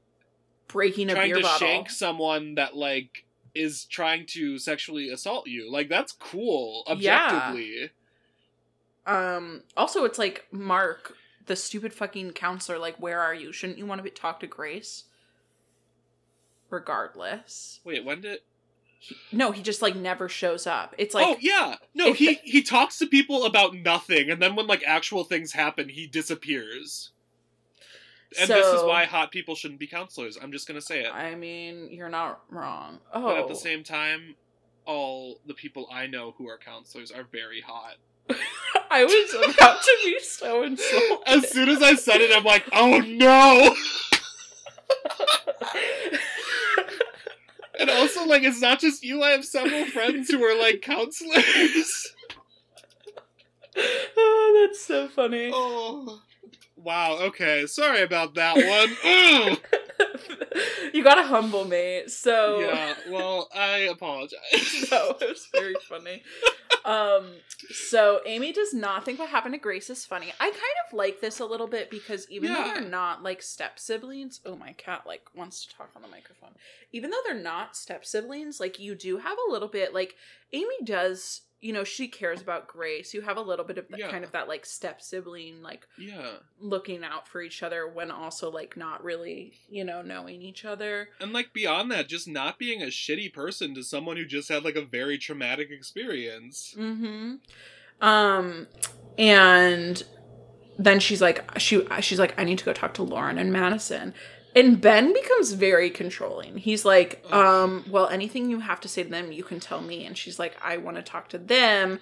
[0.69, 1.67] Breaking a trying beer to bottle.
[1.67, 3.25] shank someone that like
[3.55, 5.71] is trying to sexually assault you.
[5.73, 7.91] Like that's cool objectively.
[9.07, 9.37] Yeah.
[9.37, 9.63] Um.
[9.77, 12.79] Also, it's like Mark, the stupid fucking counselor.
[12.79, 13.51] Like, where are you?
[13.51, 15.05] Shouldn't you want to be- talk to Grace?
[16.71, 18.41] Regardless, Wait, when did?
[19.33, 20.95] No, he just like never shows up.
[20.99, 22.13] It's oh, like, oh yeah, no.
[22.13, 25.89] He the- he talks to people about nothing, and then when like actual things happen,
[25.89, 27.11] he disappears.
[28.39, 30.37] And this is why hot people shouldn't be counselors.
[30.41, 31.15] I'm just gonna say it.
[31.15, 32.99] I mean, you're not wrong.
[33.13, 33.57] Oh, But at the oh.
[33.57, 34.35] same time,
[34.85, 37.95] all the people I know who are counselors are very hot.
[38.91, 41.19] I was about to be so insulted.
[41.27, 43.75] As soon as I said it, I'm like, oh no.
[47.79, 49.23] And also, like, it's not just you.
[49.23, 52.15] I have several friends who are like counselors.
[53.77, 55.51] oh, that's so funny.
[55.53, 56.21] Oh,
[56.77, 57.19] wow.
[57.21, 59.57] Okay, sorry about that one.
[60.93, 62.05] You gotta humble me.
[62.09, 62.95] So Yeah.
[63.11, 64.41] Well, I apologize.
[64.91, 66.23] no, it was very funny.
[66.85, 67.27] Um,
[67.71, 70.33] so Amy does not think what happened to Grace is funny.
[70.41, 70.57] I kind
[70.87, 74.57] of like this a little bit because even though they're not like step siblings, oh
[74.57, 76.51] my cat like wants to talk on the microphone.
[76.93, 80.15] Even though they're not step siblings, like you do have a little bit like
[80.53, 81.43] Amy does.
[81.61, 83.13] You know, she cares about Grace.
[83.13, 84.11] You have a little bit of that Yeah.
[84.11, 86.35] kind of that like step sibling, like Yeah.
[86.61, 91.09] looking out for each other when also like not really, you know, knowing each other.
[91.21, 94.65] And like beyond that, just not being a shitty person to someone who just had
[94.65, 96.75] like a very traumatic experience.
[96.79, 97.37] Mm-hmm.
[98.01, 98.69] Um,
[99.19, 100.03] and
[100.79, 104.15] then she's like, she she's like, I need to go talk to Lauren and Madison.
[104.59, 106.59] And Ben becomes very controlling.
[106.59, 110.05] He's like, um, well, anything you have to say to them, you can tell me.
[110.05, 112.01] And she's like, I want to talk to them.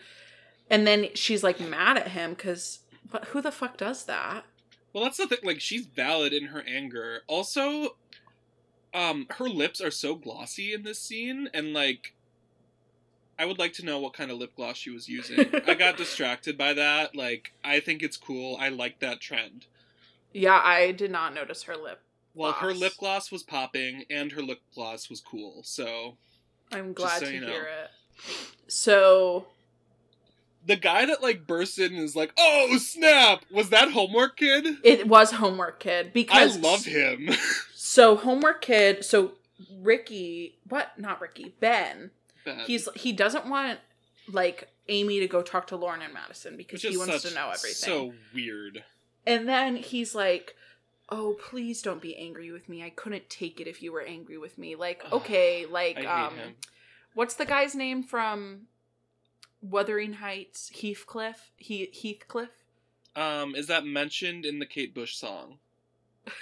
[0.71, 2.79] And then she's like mad at him because,
[3.11, 4.47] but who the fuck does that?
[4.95, 5.40] Well, that's the thing.
[5.42, 7.21] Like, she's valid in her anger.
[7.27, 7.97] Also,
[8.95, 12.14] um, her lips are so glossy in this scene, and like,
[13.38, 15.47] I would like to know what kind of lip gloss she was using.
[15.66, 17.14] I got distracted by that.
[17.14, 18.57] Like, I think it's cool.
[18.59, 19.66] I like that trend.
[20.33, 22.01] Yeah, I did not notice her lip.
[22.37, 25.62] Well, her lip gloss was popping, and her lip gloss was cool.
[25.64, 26.18] So
[26.70, 27.46] I'm glad so to you know.
[27.49, 27.90] hear it.
[28.68, 29.46] So
[30.64, 34.66] the guy that like bursts in and is like, "Oh snap!" Was that homework kid?
[34.85, 37.31] it was homework kid because I love him.
[37.88, 39.33] So homework kid, so
[39.81, 40.99] Ricky, what?
[40.99, 42.11] Not Ricky, Ben.
[42.44, 42.59] Ben.
[42.66, 43.79] He's he doesn't want
[44.29, 47.72] like Amy to go talk to Lauren and Madison because he wants to know everything.
[47.75, 48.83] So weird.
[49.25, 50.57] and then he's like,
[51.09, 52.83] "Oh, please don't be angry with me.
[52.83, 56.55] I couldn't take it if you were angry with me." Like, okay, like um him.
[57.14, 58.62] what's the guy's name from
[59.61, 60.71] Wuthering Heights?
[60.81, 61.51] Heathcliff?
[61.57, 62.51] He Heathcliff?
[63.14, 65.59] Um, is that mentioned in the Kate Bush song?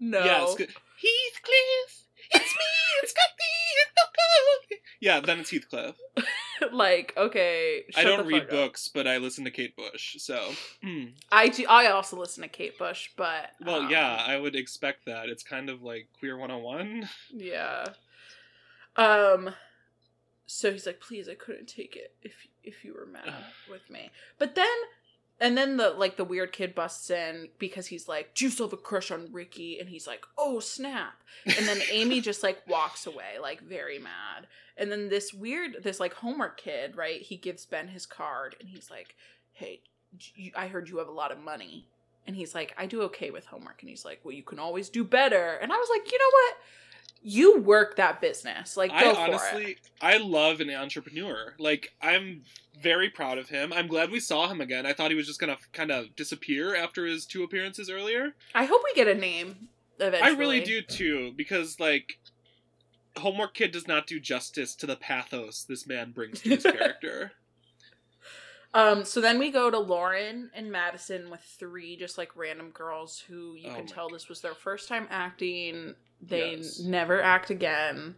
[0.00, 0.22] No.
[0.22, 0.68] Yeah, it's good.
[0.68, 2.64] Heathcliff, it's me,
[3.02, 4.76] it's got me.
[5.00, 5.96] Yeah, then it's Heathcliff.
[6.72, 8.50] like, okay, I don't read up.
[8.50, 10.16] books, but I listen to Kate Bush.
[10.18, 11.12] So, mm.
[11.30, 11.66] I do.
[11.68, 15.28] I also listen to Kate Bush, but well, um, yeah, I would expect that.
[15.28, 17.08] It's kind of like Queer 101.
[17.32, 17.86] yeah.
[18.96, 19.50] Um.
[20.46, 23.32] So he's like, "Please, I couldn't take it if if you were mad
[23.70, 24.66] with me." But then,
[25.40, 28.66] and then the like the weird kid busts in because he's like, "Do you still
[28.66, 32.66] have a crush on Ricky?" And he's like, "Oh snap!" And then Amy just like
[32.68, 34.46] walks away, like very mad.
[34.76, 37.20] And then this weird, this like homework kid, right?
[37.20, 39.16] He gives Ben his card, and he's like,
[39.52, 39.80] "Hey,
[40.56, 41.88] I heard you have a lot of money."
[42.26, 44.88] And he's like, "I do okay with homework." And he's like, "Well, you can always
[44.88, 46.56] do better." And I was like, "You know what?
[47.26, 48.76] You work that business.
[48.76, 51.54] Like, go I for honestly, it." I love an entrepreneur.
[51.58, 52.42] Like, I'm
[52.80, 53.72] very proud of him.
[53.72, 54.84] I'm glad we saw him again.
[54.84, 58.34] I thought he was just gonna kind of disappear after his two appearances earlier.
[58.54, 60.30] I hope we get a name eventually.
[60.30, 62.18] I really do too, because like,
[63.16, 67.32] Homework Kid does not do justice to the pathos this man brings to his character.
[68.74, 73.20] Um, so then we go to Lauren and Madison with three just like random girls
[73.20, 75.94] who you Oh can tell this was their first time acting.
[76.28, 76.80] They Yes.
[76.80, 78.14] never act again.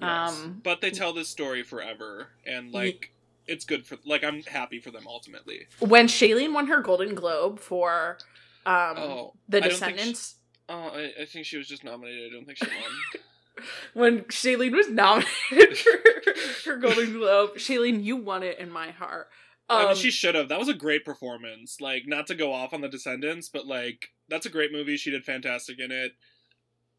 [0.00, 0.32] Yes.
[0.32, 3.12] Um, but they tell this story forever, and like,
[3.46, 5.66] it's good for like I'm happy for them ultimately.
[5.80, 8.18] When Shailene won her Golden Globe for
[8.66, 10.34] um, Oh, The I she- Descendants,
[10.68, 12.30] Oh, I, I think she was just nominated.
[12.30, 13.64] I don't think she won.
[13.94, 19.28] when Shailene was nominated for her Golden Globe, Shailene, you won it in my heart.
[19.70, 20.48] I Um, mean, she should have.
[20.48, 21.80] That was a great performance.
[21.80, 24.96] Like, not to go off on the Descendants, but like, that's a great movie.
[24.98, 26.12] She did fantastic in it.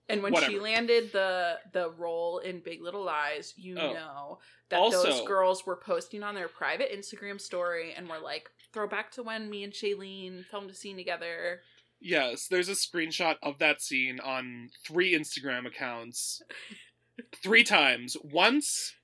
[0.09, 3.93] And when she landed the the role in Big Little Lies, you Oh.
[3.93, 8.87] know that those girls were posting on their private Instagram story and were like, "Throw
[8.87, 11.61] back to when me and Shailene filmed a scene together."
[12.01, 16.41] Yes, there's a screenshot of that scene on three Instagram accounts,
[17.43, 18.15] three times.
[18.23, 18.95] Once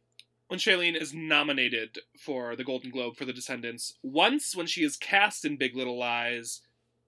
[0.48, 4.96] when Shailene is nominated for the Golden Globe for The Descendants, once when she is
[4.96, 6.62] cast in Big Little Lies,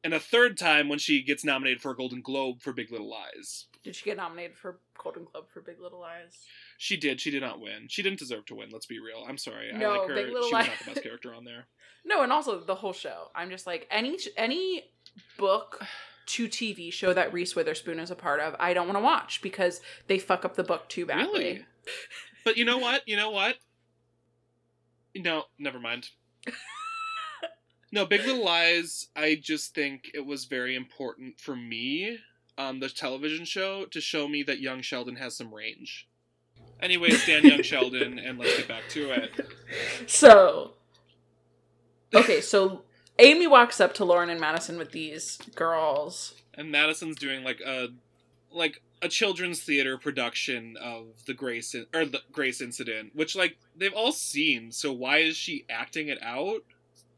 [0.03, 3.09] and a third time when she gets nominated for a Golden Globe for Big Little
[3.09, 3.65] Lies.
[3.83, 6.37] Did she get nominated for Golden Globe for Big Little Lies?
[6.77, 7.19] She did.
[7.21, 7.87] She did not win.
[7.87, 8.69] She didn't deserve to win.
[8.71, 9.25] Let's be real.
[9.27, 9.71] I'm sorry.
[9.73, 10.15] I No, like her.
[10.15, 11.67] Big She Little was not the best character on there.
[12.05, 13.31] No, and also the whole show.
[13.35, 14.85] I'm just like any any
[15.37, 15.83] book
[16.27, 18.55] to TV show that Reese Witherspoon is a part of.
[18.61, 21.43] I don't want to watch because they fuck up the book too badly.
[21.43, 21.65] Really?
[22.45, 23.01] But you know what?
[23.05, 23.57] You know what?
[25.15, 26.09] No, never mind.
[27.91, 32.19] no, Big Little Lies, I just think it was very important for me
[32.57, 36.07] on the television show to show me that young Sheldon has some range.
[36.81, 39.31] Anyway, stand young Sheldon, and let's get back to it.
[40.05, 40.73] So,
[42.13, 42.83] okay, so
[43.19, 46.35] Amy walks up to Lauren and Madison with these girls.
[46.53, 47.89] And Madison's doing like a
[48.51, 53.57] like a children's theater production of the Grace in- or the Grace incident, which like
[53.75, 54.71] they've all seen.
[54.71, 56.63] So why is she acting it out?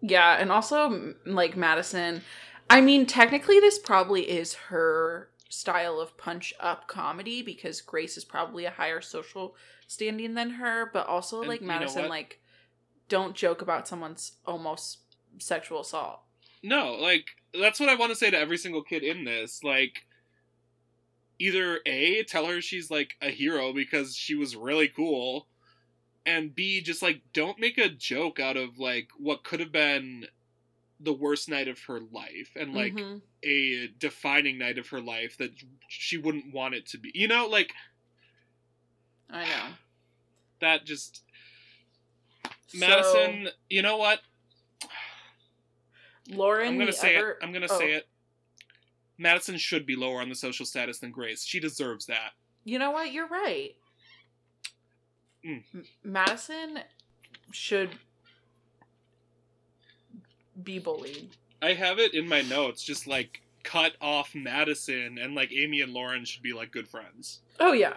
[0.02, 2.22] Yeah, and also like Madison.
[2.70, 8.24] I mean, technically, this probably is her style of punch up comedy because Grace is
[8.24, 9.56] probably a higher social
[9.88, 12.40] standing than her, but also And like Madison, like
[13.10, 15.00] don't joke about someone's almost
[15.40, 16.22] sexual assault.
[16.62, 17.26] No, like
[17.60, 19.64] that's what I want to say to every single kid in this.
[19.64, 20.06] Like
[21.40, 25.48] either A, tell her she's like a hero because she was really cool,
[26.30, 30.26] and B, just like don't make a joke out of like what could have been
[31.00, 33.22] the worst night of her life and like Mhm.
[33.44, 35.52] a defining night of her life that
[35.88, 37.12] she wouldn't want it to be.
[37.16, 37.74] You know, like
[39.30, 39.74] I know.
[40.60, 41.24] that just
[42.68, 44.22] So, Madison, you know what?
[46.30, 47.38] Lauren, I'm gonna say ever- it.
[47.42, 47.80] I'm gonna oh.
[47.80, 48.08] say it.
[49.18, 51.44] Madison should be lower on the social status than Grace.
[51.44, 52.34] She deserves that.
[52.64, 53.12] You know what?
[53.12, 53.76] You're right.
[55.46, 55.64] Mm.
[56.04, 56.80] Madison
[57.52, 57.92] should
[60.64, 61.30] be bullied.
[61.62, 65.94] I have it in my notes, just like cut off Madison and like Amy and
[65.94, 67.40] Lauren should be like good friends.
[67.60, 67.94] Oh yeah.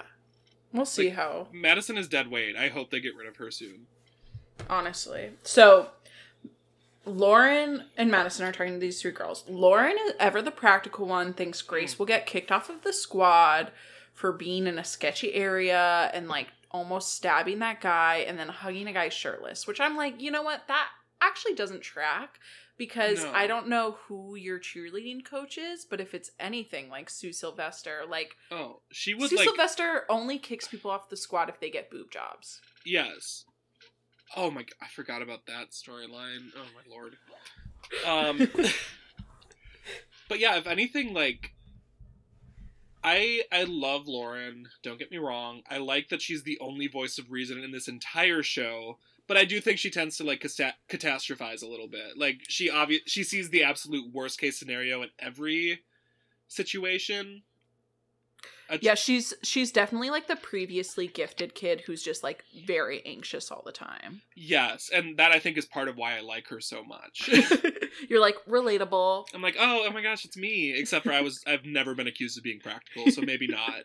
[0.72, 2.56] We'll see Like- how, Madison is dead weight.
[2.56, 3.86] I hope they get rid of her soon.
[4.70, 5.30] honestly.
[5.42, 5.88] So
[7.04, 9.44] Lauren and Madison are talking to these three girls.
[9.48, 13.72] Lauren is ever the practical one, thinks Grace will get kicked off of the squad
[14.14, 18.86] for being in a sketchy area and like almost stabbing that guy and then hugging
[18.88, 20.66] a guy shirtless, which I'm like, you know what?
[20.68, 20.88] That
[21.20, 22.38] actually doesn't track
[22.78, 23.30] because No.
[23.32, 28.00] I don't know who your cheerleading coach is, but if it's anything like Sue Sylvester,
[28.08, 31.70] like Oh, she was Sue like Sylvester only kicks people off the squad if they
[31.70, 32.60] get boob jobs.
[32.84, 33.44] yes.
[34.34, 34.64] Oh my!
[34.80, 36.48] I forgot about that storyline.
[36.56, 37.16] Oh my lord.
[38.06, 38.48] Um,
[40.30, 41.52] but yeah, if anything, like
[43.04, 44.68] I I love Lauren.
[44.82, 45.62] Don't get me wrong.
[45.68, 48.98] I like that she's the only voice of reason in this entire show.
[49.26, 52.16] But I do think she tends to like cata- catastrophize a little bit.
[52.16, 55.80] Like she obvious she sees the absolute worst case scenario in every
[56.48, 57.42] situation.
[58.80, 63.62] Yeah, she's she's definitely like the previously gifted kid who's just like very anxious all
[63.64, 64.22] the time.
[64.34, 67.28] Yes, and that I think is part of why I like her so much.
[68.08, 69.26] You're like relatable.
[69.34, 70.74] I'm like, oh, oh my gosh, it's me.
[70.76, 73.84] Except for I was, I've never been accused of being practical, so maybe not.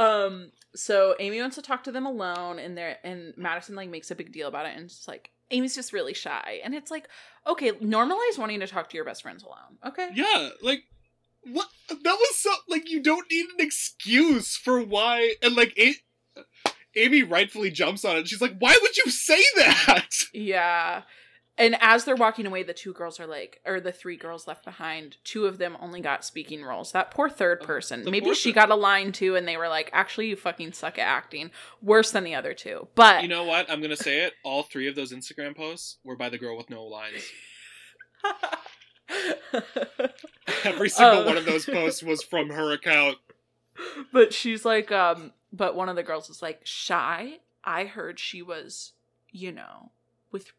[0.00, 4.12] Um so Amy wants to talk to them alone and there and Madison like makes
[4.12, 6.60] a big deal about it and it's like Amy's just really shy.
[6.62, 7.08] And it's like,
[7.46, 9.78] okay, normalize wanting to talk to your best friends alone.
[9.86, 10.10] Okay?
[10.14, 10.84] Yeah, like
[11.52, 11.68] what?
[11.88, 16.42] That was so like you don't need an excuse for why, and like A-
[16.96, 18.28] Amy rightfully jumps on it.
[18.28, 21.02] She's like, "Why would you say that?" Yeah.
[21.60, 24.64] And as they're walking away, the two girls are like, or the three girls left
[24.64, 26.92] behind, two of them only got speaking roles.
[26.92, 28.04] That poor third Oh, person.
[28.08, 31.08] Maybe she got a line too, and they were like, actually, you fucking suck at
[31.08, 31.50] acting.
[31.82, 32.86] Worse than the other two.
[32.94, 33.68] But You know what?
[33.68, 34.34] I'm gonna say it.
[34.44, 37.24] All three of those Instagram posts were by the girl with no lines.
[40.64, 43.18] Every single Uh, one of those posts was from her account.
[44.12, 47.38] but she's like, um, but one of the girls is like, shy.
[47.64, 48.92] I heard she was,
[49.30, 49.90] you know,
[50.30, 50.52] with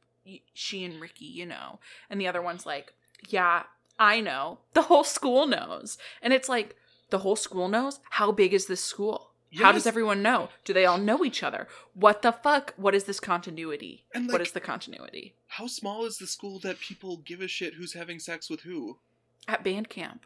[0.53, 1.79] she and Ricky, you know.
[2.09, 2.93] And the other one's like,
[3.27, 3.63] yeah,
[3.97, 4.59] I know.
[4.73, 5.97] The whole school knows.
[6.21, 6.75] And it's like,
[7.09, 7.99] the whole school knows?
[8.11, 9.28] How big is this school?
[9.57, 10.49] How does everyone know?
[10.63, 11.67] Do they all know each other?
[11.93, 12.73] What the fuck?
[12.77, 14.05] What is this continuity?
[14.13, 15.33] And, what like- is the continuity?
[15.47, 18.99] How small is the school that people give a shit who's having sex with who?
[19.47, 20.25] At band camp.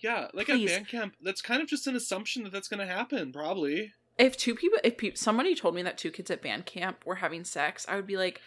[0.00, 0.70] Yeah, like Please.
[0.72, 3.92] at band camp, that's kind of just an assumption that that's gonna happen, probably.
[4.18, 7.16] if two people if pe- somebody told me that two kids at band camp were
[7.16, 8.40] having sex i would be like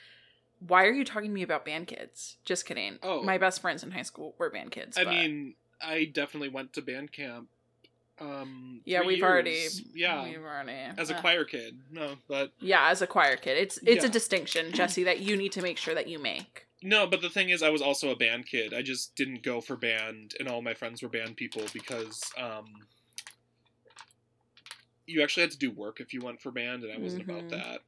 [0.65, 3.21] why are you talking to me about band kids just kidding Oh.
[3.21, 6.71] my best friends in high school were band kids I but- mean, I definitely went
[6.73, 7.49] to band camp.
[8.19, 11.77] Um, yeah we've already yeah, we've already as a uh, choir kid.
[11.91, 15.51] No, but yeah as a choir kid it's it's a distinction jesse that you need
[15.51, 18.15] to make sure that you make no, but the thing is, I was also a
[18.15, 18.71] band kid.
[18.71, 22.65] I just didn't go for band, and all my friends were band people because um,
[25.07, 27.29] you actually had to do work if you went for band, and I wasn't Mhm.
[27.29, 27.81] about that.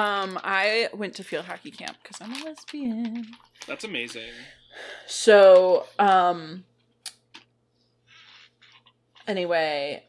[0.00, 3.26] um i went to field hockey camp because i'm a lesbian
[3.66, 4.30] That's amazing.
[5.06, 6.64] So, um
[9.26, 10.04] anyway,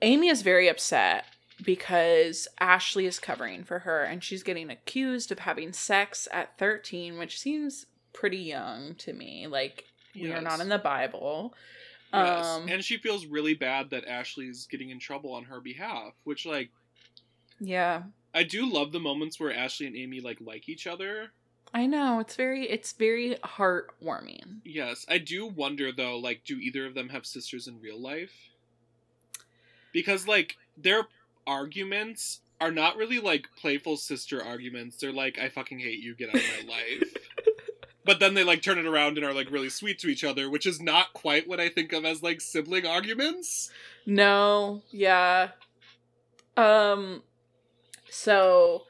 [0.00, 1.24] Amy is very upset
[1.64, 7.18] because Ashley is covering for her and she's getting accused of having sex at 13,
[7.18, 9.46] which seems pretty young to me.
[9.46, 11.54] Like we are not in the Bible.
[12.12, 16.14] Yes, Um and she feels really bad that Ashley's getting in trouble on her behalf,
[16.24, 16.70] which like
[17.60, 18.02] yeah.
[18.34, 21.30] I do love the moments where Ashley and Amy like like each other.
[21.74, 22.18] I know.
[22.20, 24.60] It's very it's very heartwarming.
[24.64, 28.34] Yes, I do wonder though, like, do either of them have sisters in real life?
[29.92, 31.06] Because like their
[31.46, 34.96] arguments are not really like playful sister arguments.
[34.96, 37.16] They're like, "I fucking hate you, get out of my life."
[38.04, 40.48] but then they like turn it around and are like really sweet to each other,
[40.50, 43.70] which is not quite what I think of as like sibling arguments.
[44.06, 45.48] No, yeah.
[46.56, 47.22] Um
[48.10, 48.84] so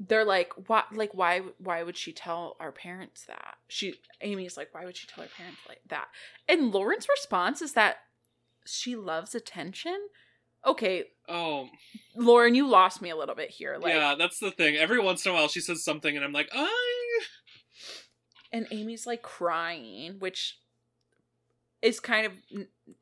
[0.00, 3.56] they're like what like why why would she tell our parents that?
[3.68, 6.08] She Amy's like why would she tell her parents like that?
[6.48, 7.98] And Lauren's response is that
[8.66, 9.98] she loves attention.
[10.66, 11.68] Okay, Oh,
[12.16, 13.76] Lauren, you lost me a little bit here.
[13.80, 14.76] Like yeah, that's the thing.
[14.76, 17.20] Every once in a while, she says something, and I'm like, I.
[18.52, 20.58] and Amy's like crying, which
[21.82, 22.32] is kind of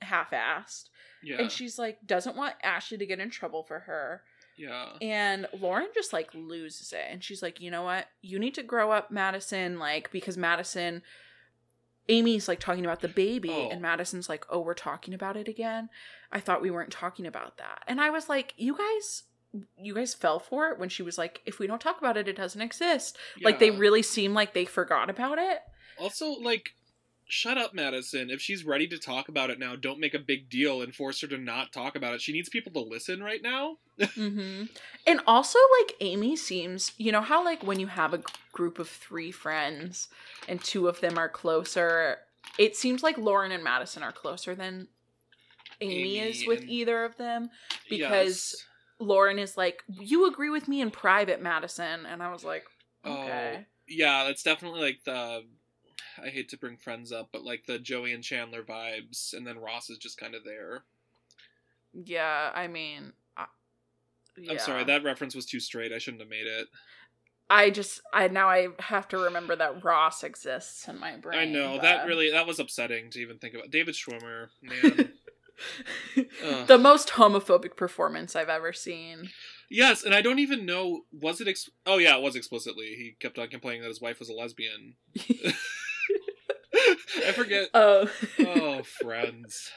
[0.03, 0.89] half-assed.
[1.25, 4.23] Yeah, And she's like doesn't want Ashley to get in trouble for her.
[4.57, 4.91] yeah.
[5.01, 7.05] And Lauren just like loses it.
[7.11, 8.07] And she's like, you know what?
[8.23, 9.79] You need to grow up, Madison.
[9.79, 11.03] Like, because Madison,
[12.09, 13.51] Amy's like talking about the baby.
[13.51, 13.69] Oh.
[13.71, 15.89] And Madison's like, oh, we're talking about it again.
[16.31, 17.83] I thought we weren't talking about that.
[17.87, 19.25] And I was like, you guys.
[19.77, 22.27] You guys fell for it when she was like, if we don't talk about it,
[22.27, 23.19] it doesn't exist.
[23.43, 25.59] Like, they really seem like they forgot about it.
[26.01, 26.71] Also, like,
[27.27, 28.31] shut up, Madison.
[28.31, 31.21] If she's ready to talk about it now, don't make a big deal and force
[31.23, 32.21] her to not talk about it.
[32.21, 33.77] She needs people to listen right now.
[34.15, 34.65] hmm
[35.07, 38.89] And also, like, Amy seems, you know, how, like, when you have a group of
[38.89, 40.09] three friends
[40.49, 42.19] and two of them are closer,
[42.59, 44.89] it seems like Lauren and Madison are closer than
[45.81, 47.51] Amy, Amy is with and- either of them
[47.89, 48.67] because Yes.
[48.99, 52.07] Lauren is like, You agree with me in private, Madison.
[52.07, 52.65] And I was like,
[53.05, 53.57] Okay.
[53.59, 55.45] Oh, yeah, that's definitely like the.
[56.23, 59.59] I hate to bring friends up, but like the Joey and Chandler vibes, and then
[59.59, 60.85] Ross is just kind of there.
[61.93, 63.47] Yeah, I mean, I,
[64.49, 65.93] I'm sorry, that reference was too straight.
[65.93, 66.69] I shouldn't have made it.
[67.51, 71.39] I just, I now I have to remember that Ross exists in my brain.
[71.39, 73.71] I know that really that was upsetting to even think about.
[73.71, 75.13] David Schwimmer, man.
[76.67, 79.31] The most homophobic performance I've ever seen.
[79.73, 82.95] Yes, and I don't even know was it ex- Oh yeah, it was explicitly.
[82.95, 84.97] He kept on complaining that his wife was a lesbian.
[87.27, 87.69] I forget.
[87.73, 88.09] Oh.
[88.41, 89.71] Oh, friends.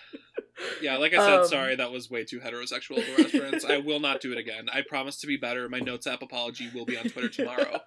[0.82, 3.64] Yeah, like I said, Um, sorry, that was way too heterosexual of a reference.
[3.64, 4.68] I will not do it again.
[4.72, 5.70] I promise to be better.
[5.70, 7.80] My notes app apology will be on Twitter tomorrow.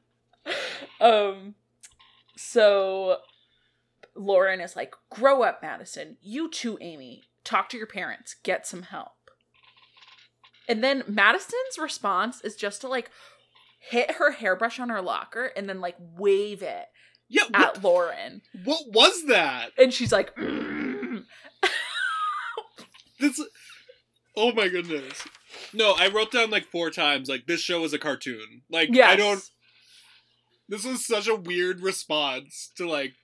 [1.00, 1.54] um
[2.36, 3.18] so
[4.14, 6.16] Lauren is like, "Grow up, Madison.
[6.22, 7.24] You too, Amy.
[7.44, 8.36] Talk to your parents.
[8.42, 9.15] Get some help."
[10.68, 13.10] And then Madison's response is just to like
[13.78, 16.86] hit her hairbrush on her locker and then like wave it
[17.28, 18.42] Yeah, what, at Lauren.
[18.64, 19.70] what was that?
[19.78, 21.24] And she's like, "Mm."
[23.18, 23.40] This.
[24.36, 25.24] Oh my goodness.
[25.72, 27.28] No, I wrote down like four times.
[27.30, 28.62] Like this show is a cartoon.
[28.70, 29.10] Like yes.
[29.10, 29.42] I don't.
[30.68, 33.14] This was such a weird response to like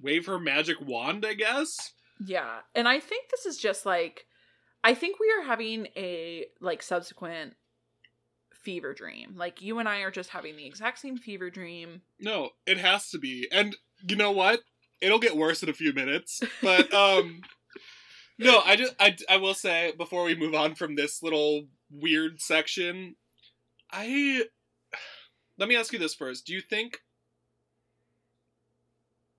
[0.00, 1.24] wave her magic wand.
[1.24, 1.92] I guess.
[2.18, 2.60] Yeah.
[2.74, 4.24] And I think this is just like
[4.82, 7.54] I think we are having a like subsequent
[8.62, 9.34] fever dream.
[9.36, 12.02] Like you and I are just having the exact same fever dream.
[12.18, 13.48] No, it has to be.
[13.52, 13.76] And
[14.06, 14.60] you know what?
[15.00, 16.42] It'll get worse in a few minutes.
[16.62, 17.42] But um
[18.38, 22.40] No, I just I, I will say before we move on from this little weird
[22.40, 23.16] section,
[23.92, 24.44] I
[25.58, 26.46] let me ask you this first.
[26.46, 27.00] Do you think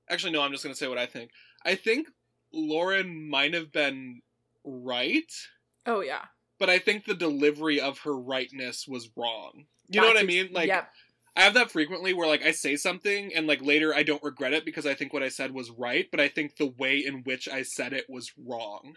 [0.10, 1.32] Actually no, I'm just going to say what I think.
[1.66, 2.10] I think
[2.54, 4.22] Lauren might have been
[4.64, 5.32] right,
[5.86, 6.26] Oh yeah.
[6.60, 9.66] but I think the delivery of her rightness was wrong.
[9.90, 10.50] You know what I mean?
[10.52, 10.90] Like Yep.
[11.36, 14.54] I have that frequently where like I say something and like later I don't regret
[14.54, 17.24] it because I think what I said was right, but I think the way in
[17.24, 18.96] which I said it was wrong.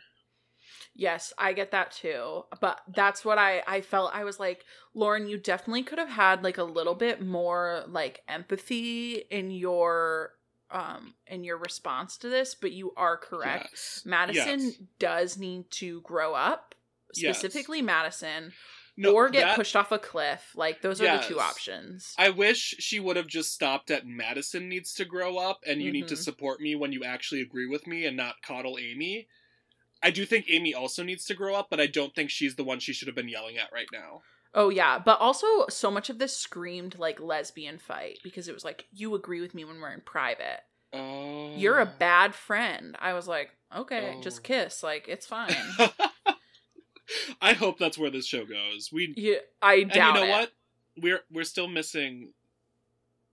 [0.97, 2.45] Yes, I get that too.
[2.61, 6.45] But that's what I I felt I was like, Lauren, you definitely could have had
[6.45, 10.33] like a little bit more like empathy in your
[10.75, 13.69] um in your response to this, but you are correct.
[13.73, 14.03] Yes.
[14.05, 14.73] Madison Yes.
[14.99, 16.75] does need to grow up,
[17.15, 17.39] Yes.
[17.39, 18.53] specifically Madison,
[18.97, 20.51] No, or get that- pushed off a cliff.
[20.55, 22.13] Like those are the two options.
[22.19, 25.91] I wish she would have just stopped at Madison needs to grow up and you
[25.93, 26.23] need to Mhm.
[26.25, 29.29] support me when you actually agree with me and not coddle Amy.
[30.03, 32.65] I do think Amy also needs to grow up, but I don't think she's the
[32.65, 34.23] one she should have been yelling at right now.
[34.55, 38.65] Oh yeah, but also so much of this screamed like lesbian fight because it was
[38.65, 40.61] like you agree with me when we're in private.
[40.93, 41.53] Oh.
[41.57, 42.97] You're a bad friend.
[43.01, 44.21] I was like, okay, Oh.
[44.23, 44.83] just kiss.
[44.83, 45.55] Like it's fine.
[47.41, 48.91] I hope that's where this show goes.
[48.93, 50.31] We yeah, I and doubt you know it.
[50.31, 50.53] what?
[51.03, 52.33] We're we're still missing.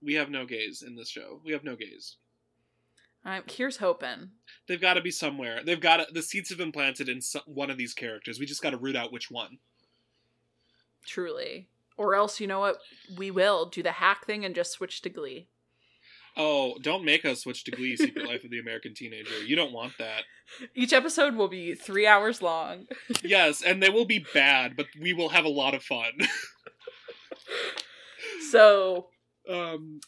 [0.02, 1.40] We have no gays in this show.
[1.44, 2.16] We have no gays.
[3.24, 4.30] I'm, here's hoping.
[4.66, 5.60] They've got to be somewhere.
[5.64, 8.40] They've got the seeds have been planted in some, one of these characters.
[8.40, 9.58] We just got to root out which one.
[11.06, 11.68] Truly.
[11.96, 12.78] Or else, you know what?
[13.16, 15.48] We will do the hack thing and just switch to Glee.
[16.36, 19.42] Oh, don't make us switch to Glee: Secret Life of the American Teenager.
[19.44, 20.22] You don't want that.
[20.74, 22.86] Each episode will be three hours long.
[23.22, 26.12] Yes, and they will be bad, but we will have a lot of fun.
[28.50, 29.06] So,
[29.48, 30.00] um,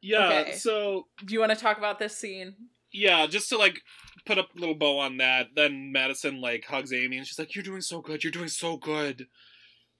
[0.00, 0.40] yeah.
[0.40, 0.52] Okay.
[0.52, 2.54] So do you want to talk about this scene?
[2.92, 3.82] yeah, just to like
[4.26, 5.48] put a little bow on that.
[5.54, 8.24] Then Madison like hugs Amy, and she's like, "You're doing so good.
[8.24, 9.26] You're doing so good."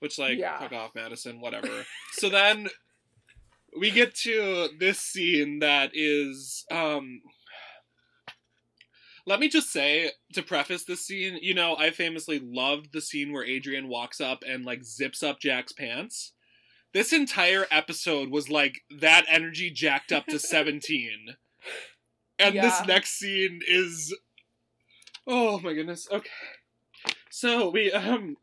[0.01, 0.59] Which like, Yeah.
[0.59, 1.39] fuck off, Madison.
[1.39, 1.85] Whatever.
[2.13, 2.67] so then
[3.79, 7.21] we get to this scene that is um.
[9.27, 13.31] Let me just say to preface this scene, you know, I famously loved the scene
[13.31, 16.33] where Adrian walks up and like zips up Jack's pants.
[16.91, 21.35] This entire episode was like that energy jacked up to 17.
[22.39, 22.61] And Yeah.
[22.63, 24.17] this next scene is
[25.27, 26.07] Oh my goodness.
[26.11, 26.29] Okay.
[27.29, 28.37] So we um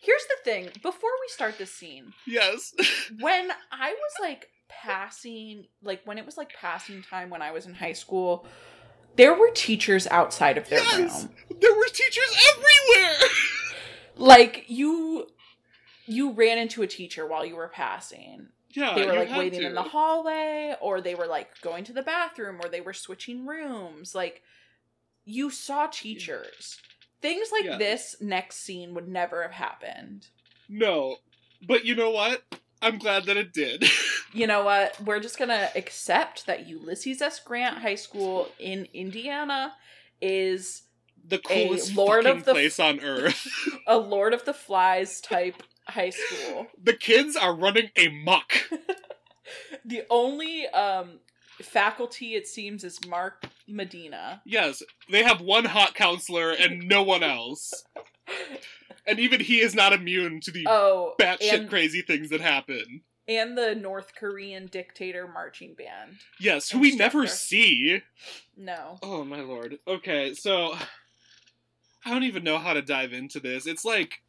[0.00, 2.74] Here's the thing before we start this scene, yes.
[3.20, 7.66] when I was like passing, like when it was like passing time when I was
[7.66, 8.46] in high school,
[9.16, 11.22] there were teachers outside of their Yes!
[11.24, 11.30] room.
[11.60, 13.28] there were teachers everywhere.
[14.16, 15.26] Like you
[16.04, 18.48] you ran into a teacher while you were passing.
[18.70, 19.66] yeah, They were like waiting to.
[19.66, 23.46] in the hallway or they were like going to the bathroom or they were switching
[23.46, 24.14] rooms.
[24.14, 24.42] Like
[25.24, 26.78] you saw teachers.
[27.22, 27.76] Things like Yeah.
[27.78, 30.26] this next scene would never have happened.
[30.68, 31.16] No.
[31.66, 32.42] But you know what?
[32.82, 33.84] I'm glad that it did.
[34.34, 34.98] You know what?
[34.98, 37.38] We're just gonna accept that Ulysses S.
[37.38, 39.74] Grant High School in Indiana
[40.22, 40.84] is
[41.22, 43.46] the coolest Lord of the- place on earth.
[43.86, 46.66] a Lord of the Flies type high school.
[46.82, 48.70] the kids are running amok.
[49.84, 51.18] The only um
[51.62, 54.42] faculty it seems is Mark Medina.
[54.44, 57.72] Yes, they have one hot counselor and no one else.
[59.04, 63.00] And even he is not immune to the Oh, batshit and, crazy things that happen.
[63.26, 66.18] and the North Korean dictator marching band.
[66.38, 68.02] Yes, who we never see.
[68.56, 68.98] No.
[69.02, 69.78] Oh my lord.
[69.88, 70.76] Okay, so
[72.04, 73.66] I don't even know how to dive into this.
[73.66, 74.20] It's like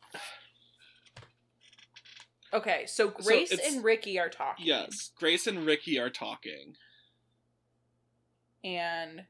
[2.51, 4.65] Okay, so Grace it's- and Ricky are talking.
[4.65, 6.75] yes, Grace and Ricky are talking.
[8.63, 9.23] And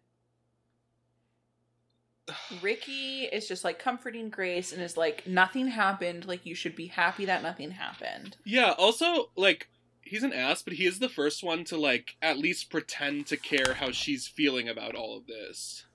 [2.61, 6.25] Ricky is just like comforting Grace and is like, nothing happened.
[6.25, 8.37] Like, you should be happy that nothing happened.
[8.45, 9.67] Yeah, also like
[10.01, 13.37] he's an ass, but he is the first one to like at least pretend to
[13.37, 15.85] care how she's feeling about all of this.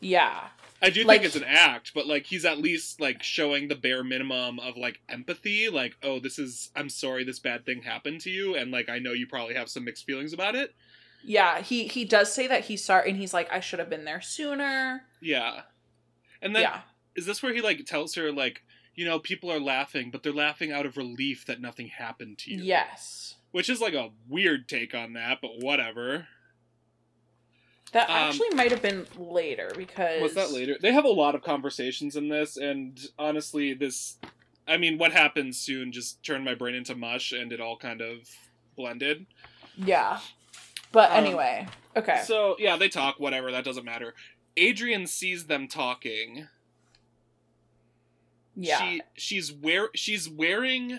[0.00, 0.48] Yeah.
[0.82, 3.74] I do Like- think it's an act, but like he's at least like showing the
[3.76, 8.22] bare minimum of like empathy, like, oh, this is I'm sorry this bad thing happened
[8.22, 10.74] to you and like I know you probably have some mixed feelings about it.
[11.24, 14.04] Yeah, he he does say that he's sorry and he's like, I should have been
[14.04, 15.02] there sooner.
[15.20, 15.62] Yeah.
[16.42, 16.80] And then yeah.
[17.14, 18.62] is this where he like tells her like,
[18.94, 22.52] you know, people are laughing, but they're laughing out of relief that nothing happened to
[22.52, 22.62] you.
[22.62, 23.36] Yes.
[23.50, 26.28] Which is like a weird take on that, but whatever.
[27.92, 30.76] That Um, actually might have been later because Was that later?
[30.80, 34.18] They have a lot of conversations in this, and honestly, this.
[34.68, 38.00] I mean, what happens soon just turned my brain into mush, and it all kind
[38.00, 38.28] of
[38.76, 39.26] blended.
[39.76, 40.20] Yeah.
[40.92, 42.22] But Um, anyway, okay.
[42.24, 44.14] So, yeah, they talk, whatever, that doesn't matter.
[44.56, 46.48] Adrian sees them talking.
[48.56, 48.78] yeah.
[48.78, 50.98] She she's wear she's wearing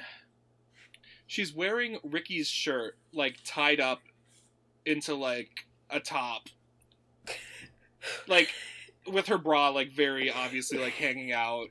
[1.28, 4.02] she's wearing Ricky's shirt like tied up
[4.86, 6.48] into like a top.
[8.28, 8.50] like
[9.12, 11.68] with her bra like very obviously like hanging out.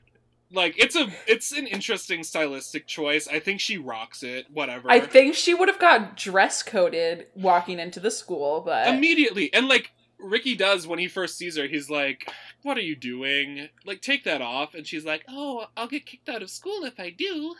[0.53, 3.27] Like it's a it's an interesting stylistic choice.
[3.27, 4.47] I think she rocks it.
[4.51, 4.91] Whatever.
[4.91, 9.67] I think she would have got dress coded walking into the school, but immediately and
[9.67, 11.67] like Ricky does when he first sees her.
[11.67, 12.29] He's like,
[12.63, 13.69] "What are you doing?
[13.85, 16.99] Like take that off." And she's like, "Oh, I'll get kicked out of school if
[16.99, 17.55] I do."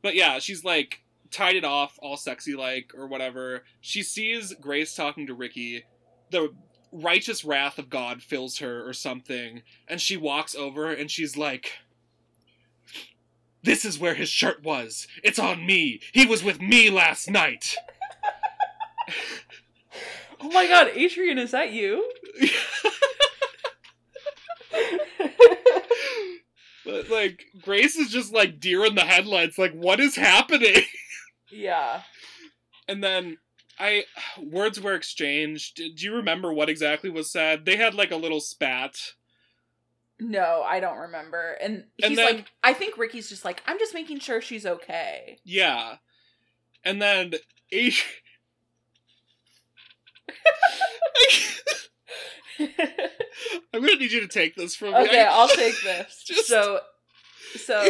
[0.00, 1.00] But yeah, she's like
[1.30, 3.64] tied it off all sexy like or whatever.
[3.80, 5.84] She sees Grace talking to Ricky.
[6.30, 6.54] The
[6.92, 11.72] righteous wrath of God fills her or something, and she walks over and she's like,
[13.62, 15.06] "This is where his shirt was.
[15.22, 16.00] It's on me.
[16.12, 17.76] He was with me last night."
[20.40, 22.08] Oh my god, Adrian, is that you?
[26.88, 30.84] But like Grace is just like deer in the headlights, like what is happening?
[31.50, 32.00] yeah.
[32.88, 33.36] And then
[33.78, 34.04] I
[34.40, 35.76] words were exchanged.
[35.76, 37.64] Do you remember what exactly was said?
[37.64, 38.96] They had like a little spat.
[40.20, 41.56] No, I don't remember.
[41.60, 44.66] And And he's then- like I think Ricky's just like, I'm just making sure she's
[44.66, 45.38] okay.
[45.44, 45.96] Yeah.
[46.84, 47.34] And then
[52.60, 52.70] I'm
[53.80, 55.00] gonna need you to take this from me.
[55.00, 56.22] okay, I'll take this.
[56.26, 56.80] Just- So
[57.56, 57.88] so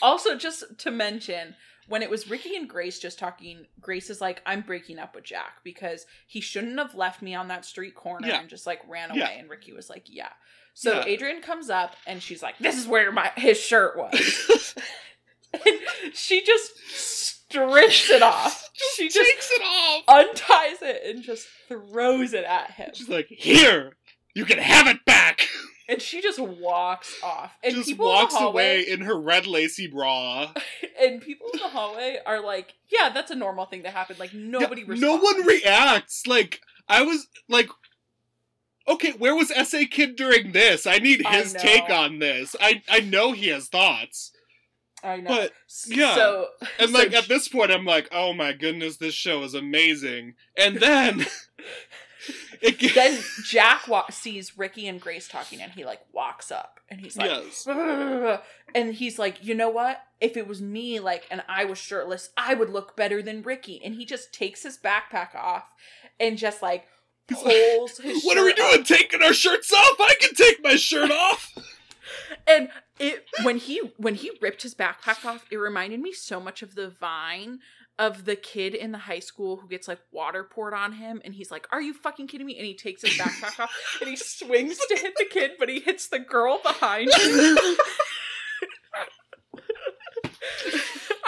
[0.00, 1.54] also just to mention
[1.88, 5.24] when it was Ricky and Grace just talking, Grace is like, I'm breaking up with
[5.24, 8.40] Jack because he shouldn't have left me on that street corner Yeah.
[8.40, 9.20] and just like ran away.
[9.20, 9.30] Yeah.
[9.30, 10.30] And Ricky was like, Yeah.
[10.74, 11.04] So Yeah.
[11.06, 14.74] Adrian comes up and she's like, This is where my his shirt was.
[15.52, 15.62] and
[16.14, 18.68] she just strips it off.
[18.96, 20.04] she just takes it off.
[20.08, 22.90] unties it and just throws it at him.
[22.94, 23.92] She's like, here,
[24.34, 25.48] you can have it back.
[25.88, 27.56] And she just walks off.
[27.62, 30.52] And just people walks in hallway, away in her red lacy bra.
[31.00, 34.34] and people in the hallway are like, "Yeah, that's a normal thing to happen." Like
[34.34, 35.00] nobody Yeah, responds.
[35.00, 36.26] No one reacts.
[36.26, 37.68] Like I was like,
[38.88, 40.86] okay, where was SA Kid during this?
[40.86, 41.60] I need his know.
[41.60, 42.56] take on this.
[42.60, 44.32] I I know he has thoughts,
[45.02, 45.28] I know.
[45.28, 45.52] but
[45.86, 46.14] yeah.
[46.14, 49.54] So and like J- at this point, I'm like, oh my goodness, this show is
[49.54, 50.34] amazing.
[50.56, 51.26] And then
[52.60, 57.16] it then Jack sees Ricky and Grace talking, and he like walks up, and he's
[57.16, 57.66] like, yes,
[58.74, 60.02] and he's like, you know what?
[60.20, 63.80] If it was me, like, and I was shirtless, I would look better than Ricky.
[63.84, 65.64] And he just takes his backpack off
[66.18, 66.86] and just like
[67.28, 68.24] pulls his.
[68.24, 68.80] what are we doing?
[68.80, 68.86] up.
[68.86, 69.96] Taking our shirts off?
[70.00, 71.52] I can take my shirt off.
[72.48, 72.68] And
[73.00, 76.76] it when he when he ripped his backpack off, it reminded me so much of
[76.76, 77.58] the vine
[77.98, 81.34] of the kid in the high school who gets like water poured on him and
[81.34, 82.56] he's like, Are you fucking kidding me?
[82.56, 83.70] And he takes his backpack off
[84.00, 87.56] and he swings to hit the kid, but he hits the girl behind him.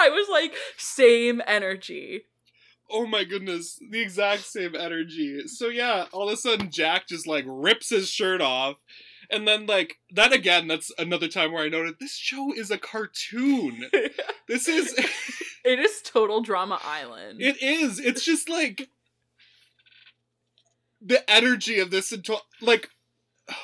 [0.01, 2.23] I was like, same energy.
[2.91, 5.47] Oh my goodness, the exact same energy.
[5.47, 8.77] So yeah, all of a sudden Jack just like rips his shirt off.
[9.31, 12.79] And then like that again, that's another time where I noted this show is a
[12.79, 13.91] cartoon.
[14.49, 14.95] This is
[15.69, 17.41] It is total drama island.
[17.43, 17.99] it is.
[18.01, 18.89] It's just like
[21.01, 22.91] the energy of this ento- like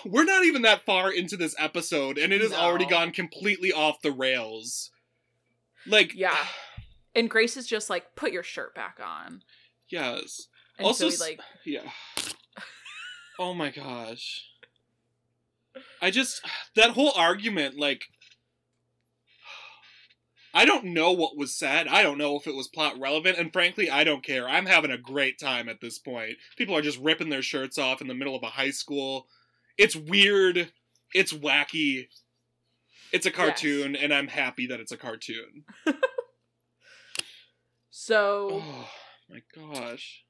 [0.04, 4.00] we're not even that far into this episode and it has already gone completely off
[4.02, 4.90] the rails.
[5.86, 6.36] Like Yeah.
[7.14, 9.42] And Grace is just like, put your shirt back on.
[9.88, 10.48] yes.
[10.78, 11.90] And Also so like Yeah.
[13.38, 14.44] Oh my gosh.
[16.00, 16.40] I just
[16.76, 18.04] that whole argument, like,
[20.54, 21.88] I don't know what was said.
[21.88, 24.48] I don't know if it was plot relevant, and frankly, I don't care.
[24.48, 26.36] I'm having a great time at this point.
[26.56, 29.26] People are just ripping their shirts off in the middle of a high school.
[29.76, 30.70] It's weird.
[31.12, 32.06] It's wacky.
[33.12, 35.64] It's a cartoon, and I'm happy that it's a cartoon.
[37.96, 38.88] So Oh
[39.30, 40.24] my gosh.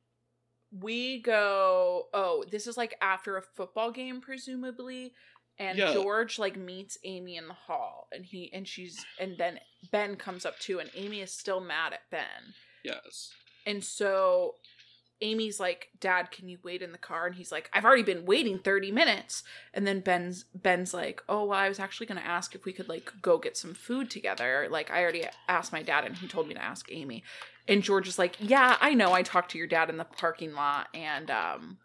[0.71, 5.15] we go oh this is like after a football game presumably
[5.59, 5.93] and Yeah.
[5.93, 9.61] george like meets amy in the hall and he and she's and then
[9.93, 12.55] ben comes up too and amy is still mad at ben.
[12.83, 13.33] Yes.
[13.67, 14.57] and so
[15.21, 17.27] amy's like dad can you wait in the car?
[17.27, 19.43] And he's like i've already been waiting 30 minutes.
[19.73, 22.73] And then ben's ben's like oh well i was actually going to ask if we
[22.73, 24.67] could like go get some food together.
[24.71, 27.23] Like i already asked my dad and he told me to ask amy.
[27.69, 29.13] And george is like yeah i know.
[29.13, 31.79] I talked to your dad in the parking lot and um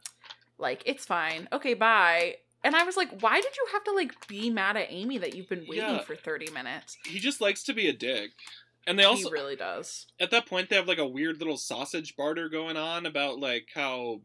[0.57, 1.47] like it's fine.
[1.53, 4.87] Okay bye and i was like why did you have to like be mad at
[4.89, 5.99] amy that you've been waiting Yeah.
[6.01, 8.31] for 30 minutes He just likes to be a dick.
[8.87, 11.57] And they also he really does at that point they have like a weird little
[11.57, 14.21] sausage barter going on about like how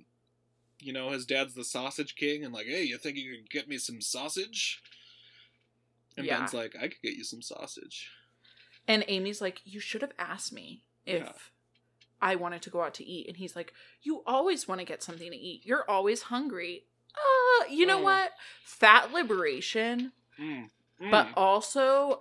[0.80, 3.68] you know his dad's the sausage king and like hey you think you could get
[3.68, 4.80] me some sausage
[6.16, 6.38] and Yeah.
[6.38, 8.10] ben's like i could get you some sausage
[8.86, 11.32] And Amy's like, You should have asked me if Yeah.
[12.20, 13.26] I wanted to go out to eat.
[13.28, 13.72] And he's like,
[14.02, 15.62] You always want to get something to eat.
[15.64, 16.84] You're always hungry.
[17.14, 18.04] Uh, you know Mm.
[18.04, 18.32] what?
[18.64, 20.70] Fat liberation, Mm.
[21.00, 21.10] Mm.
[21.10, 22.20] but also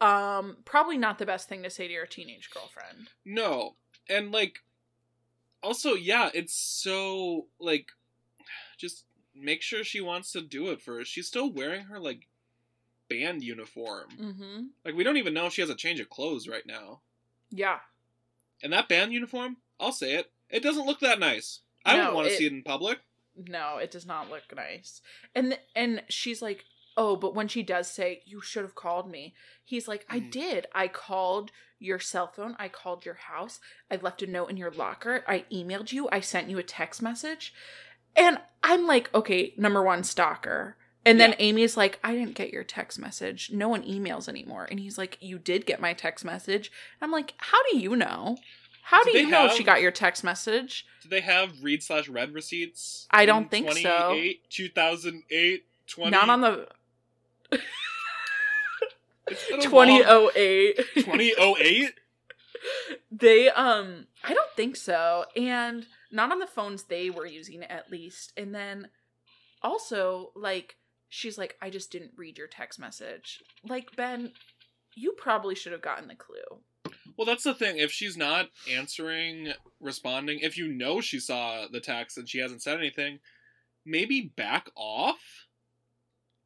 [0.00, 3.08] um probably not the best thing to say to your teenage girlfriend.
[3.24, 3.76] no
[4.08, 4.60] and like
[5.62, 7.92] also yeah it's so like
[8.78, 9.04] just
[9.34, 12.26] make sure she wants to do it first she's still wearing her like
[13.10, 14.60] band uniform Mm-hmm.
[14.86, 17.00] like we don't even know if she has a change of clothes right now
[17.50, 17.80] Yeah.
[18.62, 22.14] and that band uniform i'll say it it doesn't look that nice i No, don't
[22.14, 23.00] want to see it in public
[23.36, 25.00] No, it does not look nice.
[25.34, 26.64] And and she's like,
[26.96, 30.30] "Oh, but when she does say you should have called me." He's like, "I Mm.
[30.30, 30.66] did.
[30.74, 32.56] I called your cell phone.
[32.58, 33.60] I called your house.
[33.90, 35.24] I left a note in your locker.
[35.26, 36.08] I emailed you.
[36.10, 37.54] I sent you a text message."
[38.16, 40.76] And I'm like, "Okay, number 1 stalker."
[41.06, 41.36] And then Yeah.
[41.38, 43.50] Amy's like, "I didn't get your text message.
[43.52, 46.70] No one emails anymore." And he's like, "You did get my text message."
[47.00, 48.36] I'm like, "How do you know?"
[48.82, 50.86] How Do do you know have- she got your text message?
[51.02, 53.06] Do they have read slash read receipts?
[53.10, 54.08] I don't think so.
[54.08, 56.68] 28, 2008, 20, Not on the
[59.28, 60.76] it's been a long- 2008.
[60.94, 61.94] 2008?
[63.12, 65.24] they um I don't think so.
[65.36, 68.32] And not on the phones they were using at least.
[68.36, 68.88] And then
[69.62, 70.76] also like
[71.08, 73.42] she's like I just didn't read your text message.
[73.66, 74.32] Like Ben,
[74.94, 76.60] you probably should have gotten the clue.
[77.20, 77.76] Well, that's the thing.
[77.76, 82.62] If she's not answering, responding, if you know she saw the text and she hasn't
[82.62, 83.18] said anything,
[83.84, 85.18] maybe back off?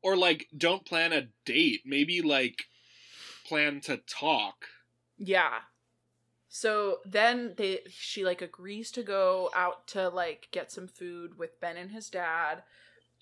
[0.03, 1.83] Or, like, don't plan a date.
[1.87, 2.65] Maybe, like,
[3.47, 4.67] plan to talk.
[5.17, 5.59] Yeah.
[6.49, 11.61] So then they she like agrees to go out to like get some food with
[11.61, 12.63] Ben and his dad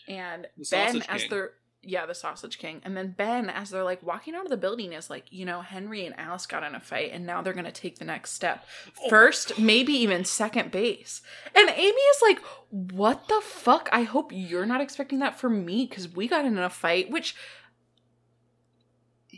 [0.09, 1.31] and The Ben as King.
[1.31, 1.53] they're
[1.83, 2.81] yeah, the sausage king.
[2.85, 5.61] And then Ben as they're like walking out of the building is like, you know,
[5.63, 8.33] Henry and Alice got in a fight and now they're going to take the next
[8.33, 8.65] step.
[9.03, 9.59] Oh First, God.
[9.59, 11.23] maybe even second base.
[11.55, 12.39] And Amy is like,
[12.71, 13.89] "What the fuck?
[13.93, 17.35] I hope you're not expecting that from me cuz we got in a fight." Which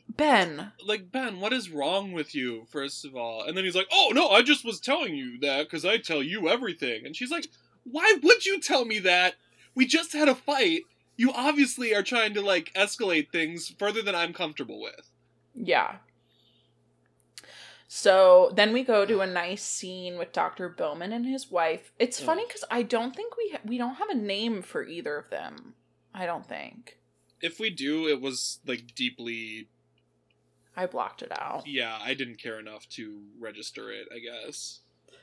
[0.08, 3.42] Ben, Like, Ben, what is wrong with you, first of all?
[3.42, 6.22] And then he's like, oh, no, I just was telling you that because I tell
[6.22, 7.04] you everything.
[7.04, 7.48] And she's like,
[7.82, 9.34] why would you tell me that?
[9.74, 10.82] We just had a fight.
[11.16, 15.10] You obviously are trying to, like, escalate things further than I'm comfortable with.
[15.54, 15.96] Yeah.
[17.86, 20.68] So then we go to a nice scene with Dr.
[20.68, 21.92] Bowman and his wife.
[21.98, 25.16] It's funny because I don't think we ha- we don't have a name for either
[25.16, 25.74] of them.
[26.12, 26.98] I don't think
[27.40, 29.68] If we do, it was, like, deeply.
[30.76, 31.66] I blocked it out.
[31.66, 34.80] Yeah, I didn't care enough to register it, I guess.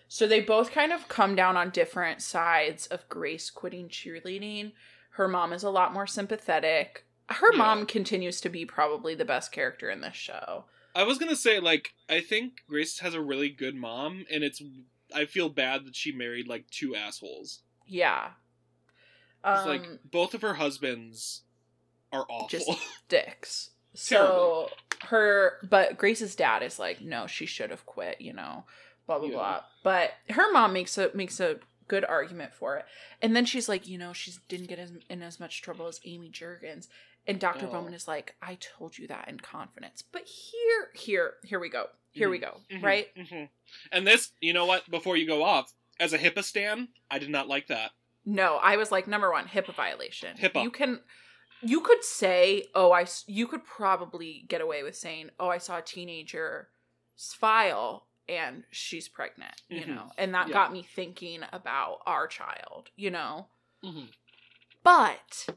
[0.08, 4.74] So they both kind of come down on different sides of Grace quitting cheerleading.
[5.16, 7.05] Her mom is a lot more sympathetic.
[7.30, 7.57] Her Yeah.
[7.57, 10.66] mom continues to be probably the best character in this show.
[10.93, 14.62] I was gonna say, like, I think Grace has a really good mom, and it's.
[15.14, 17.64] I feel bad that she married, like, two assholes.
[17.86, 18.32] Yeah.
[19.45, 21.43] It's Um, like, both of her husbands
[22.14, 22.47] are awful.
[22.47, 22.70] just
[23.09, 23.72] dicks.
[23.93, 24.70] So
[25.05, 28.22] her, but Grace's dad is like, no, she should have quit.
[28.22, 28.66] You know,
[29.07, 29.34] blah blah Yeah.
[29.36, 29.64] blah.
[29.84, 32.86] But her mom makes a makes a good argument for it,
[33.22, 36.00] and then she's like, you know, she didn't get as, in as much trouble as
[36.06, 36.88] Amy Juergens.
[37.28, 37.68] And Dr.
[37.68, 37.72] Oh.
[37.74, 40.04] Bowman is like, I told you that in confidence.
[40.12, 41.86] But here, here, here we go.
[42.10, 42.62] Here we go.
[42.72, 43.16] Mhm, Right?
[43.16, 43.50] mhm.
[43.92, 44.90] And this, you know what?
[44.90, 47.92] Before you go off, as a HIPAA stan, I did not like that.
[48.26, 50.36] No, I was like, number one, HIPAA violation.
[50.36, 50.64] HIPAA.
[50.64, 51.02] You can
[51.62, 55.78] you could say, oh, I." you could probably get away with saying, oh, I saw
[55.78, 56.66] a teenager's
[57.18, 59.88] file and she's pregnant, you Mhm.
[59.96, 60.54] know, and that Yeah.
[60.54, 63.50] got me thinking about our child, you know.
[63.84, 64.14] Mhm.
[64.84, 65.48] But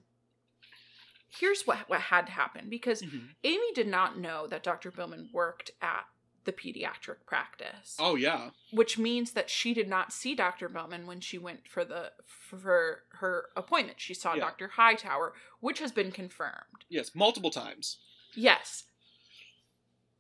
[1.29, 3.35] here's what what had to happen because Mhm.
[3.45, 4.91] Amy did not know that Dr.
[4.91, 6.07] Bowman worked at
[6.45, 8.51] the pediatric practice, Oh yeah.
[8.71, 10.69] which means that she did not see Dr.
[10.69, 13.99] Bowman when she went for the for her appointment.
[14.01, 14.41] She saw Yeah.
[14.41, 14.69] Dr.
[14.69, 16.85] Hightower, which has been confirmed.
[16.89, 17.99] Yes, multiple times.
[18.35, 18.85] Yes.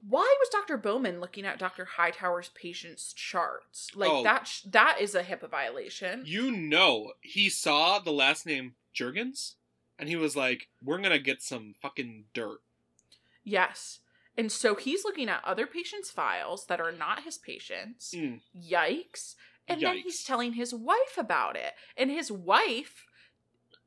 [0.06, 0.76] Why was Dr.
[0.76, 1.84] Bowman looking at Dr.
[1.96, 3.90] Hightower's patient's charts?
[3.94, 4.22] Like Oh.
[4.22, 6.24] that sh- that is a HIPAA violation.
[6.26, 9.54] You know, he saw the last name Juergens,
[9.98, 12.60] and he was like, "We're gonna get some fucking dirt."
[13.42, 14.00] Yes.
[14.36, 18.12] And so he's looking at other patients' files that are not his patients.
[18.14, 18.40] Mm.
[18.54, 19.36] Yikes.
[19.68, 21.74] And then he's telling his wife about it.
[21.96, 23.06] And his wife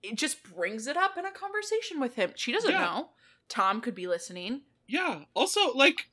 [0.03, 2.32] it just brings it up in a conversation with him.
[2.36, 2.80] She doesn't Yeah.
[2.86, 3.11] know.
[3.49, 4.61] Tom could be listening.
[4.88, 5.25] Yeah.
[5.33, 6.09] Also, like,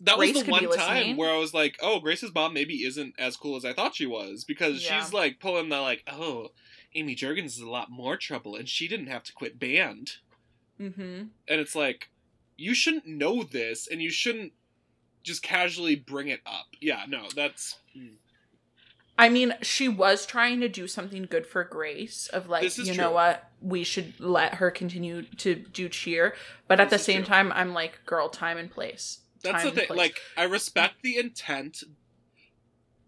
[0.00, 3.14] that Grace was the one time where I was like, "Oh, Grace's mom maybe isn't
[3.18, 5.02] as cool as I thought she was," because Yeah.
[5.02, 6.52] she's like pulling the like, "Oh,
[6.94, 10.16] Amy Juergens is a lot more trouble, and she didn't have to quit band,"
[10.80, 11.02] Mm-hmm.
[11.48, 12.10] and it's like,
[12.58, 14.52] you shouldn't know this, and you shouldn't
[15.22, 16.66] just casually bring it up.
[16.80, 17.76] Yeah, no, that's.
[17.96, 18.16] mm.
[19.18, 22.94] I mean, she was trying to do something good for Grace of like, you true.
[22.94, 26.34] know what, we should let her continue to do cheer.
[26.68, 27.28] But at the same true.
[27.28, 29.20] time, I'm like, girl, time and place.
[29.42, 29.86] That's Time the thing.
[29.86, 29.98] place.
[29.98, 31.82] Like, I respect the intent.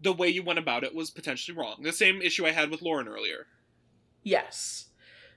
[0.01, 1.81] The way you went about it was potentially wrong.
[1.83, 3.47] The same issue I had with Lauren earlier.
[4.23, 4.85] Yes.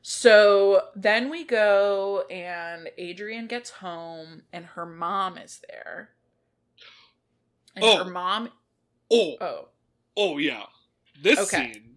[0.02, 6.10] So then we go, and Adrian gets home, and her mom is there.
[7.74, 8.04] And Oh.
[8.04, 8.50] her mom,
[9.10, 9.68] Oh, oh.
[10.16, 10.64] Oh yeah.
[11.20, 11.72] This Okay.
[11.72, 11.88] scene.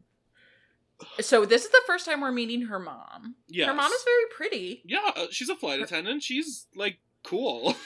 [1.20, 3.36] So this is the first time we're meeting her mom.
[3.48, 4.82] Yeah, Her mom is very pretty.
[4.86, 6.24] Yeah, uh, she's a flight attendant.
[6.24, 7.76] She's like cool.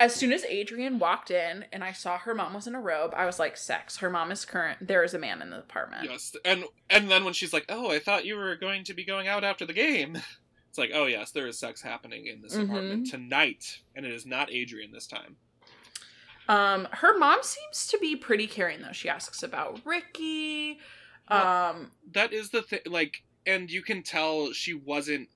[0.00, 3.12] As soon as Adrian walked in and I saw her mom was in a robe,
[3.16, 3.96] I was like, sex.
[3.96, 4.86] Her mom is current.
[4.86, 6.04] There is a man in the apartment.
[6.04, 9.04] yes, and and then when she's like, "Oh, I thought you were going to be
[9.04, 10.14] going out after the game,"
[10.68, 12.64] it's like, "Oh yes, there is sex happening in this Mhm.
[12.64, 15.36] apartment tonight, and it is not Adrian this time."
[16.48, 18.92] Um, her mom seems to be pretty caring though.
[18.92, 20.78] She asks about Ricky.
[21.28, 22.80] Um, That is the thing.
[22.86, 25.28] Like, and you can tell she wasn't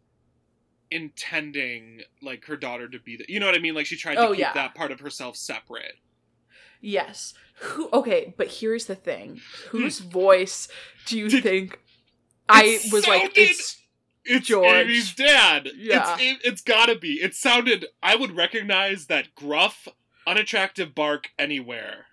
[0.91, 3.25] intending like her daughter to be the.
[3.29, 3.75] You know what I mean?
[3.75, 4.53] Like she tried to Oh, keep yeah.
[4.55, 5.97] that part of herself separate.
[6.81, 7.35] yes.
[7.57, 7.89] Who?
[7.93, 9.41] Okay, but here's the thing:
[9.71, 10.67] whose voice
[11.07, 11.79] do you think?
[12.49, 13.81] I was like, it's
[14.25, 14.67] It's George.
[14.67, 15.69] Amy's dad.
[15.77, 16.15] Yeah.
[16.19, 17.15] It's, it, it's gotta be.
[17.23, 17.87] It sounded.
[18.03, 19.87] I would recognize that gruff,
[20.27, 22.07] unattractive bark anywhere.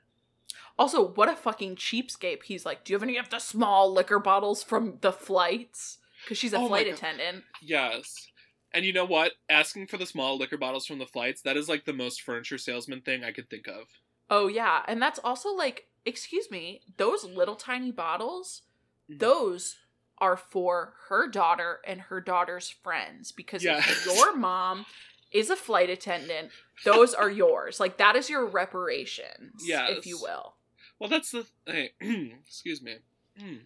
[0.77, 2.43] also what a fucking cheapskate.
[2.43, 5.97] He's like, do you have any of the small liquor bottles from the flights?
[6.23, 7.43] Because she's a Oh flight attendant.
[7.61, 8.27] Yes.
[8.73, 9.33] And you know what?
[9.49, 12.57] Asking for the small liquor bottles from the flights, that is like the most furniture
[12.57, 13.85] salesman thing I could think of.
[14.29, 18.61] Oh yeah, and that's also like, excuse me, those little tiny bottles,
[19.09, 19.19] Mhm.
[19.19, 19.77] those
[20.19, 24.85] are for her daughter and her daughter's friends because if your mom
[25.31, 26.49] is a flight attendant,
[26.85, 27.79] those are yours.
[27.79, 30.55] Like that is your reparations, if you will.
[30.99, 31.45] Well, that's the.
[31.65, 31.91] Hey,
[32.47, 32.97] excuse me.
[33.41, 33.59] Mm.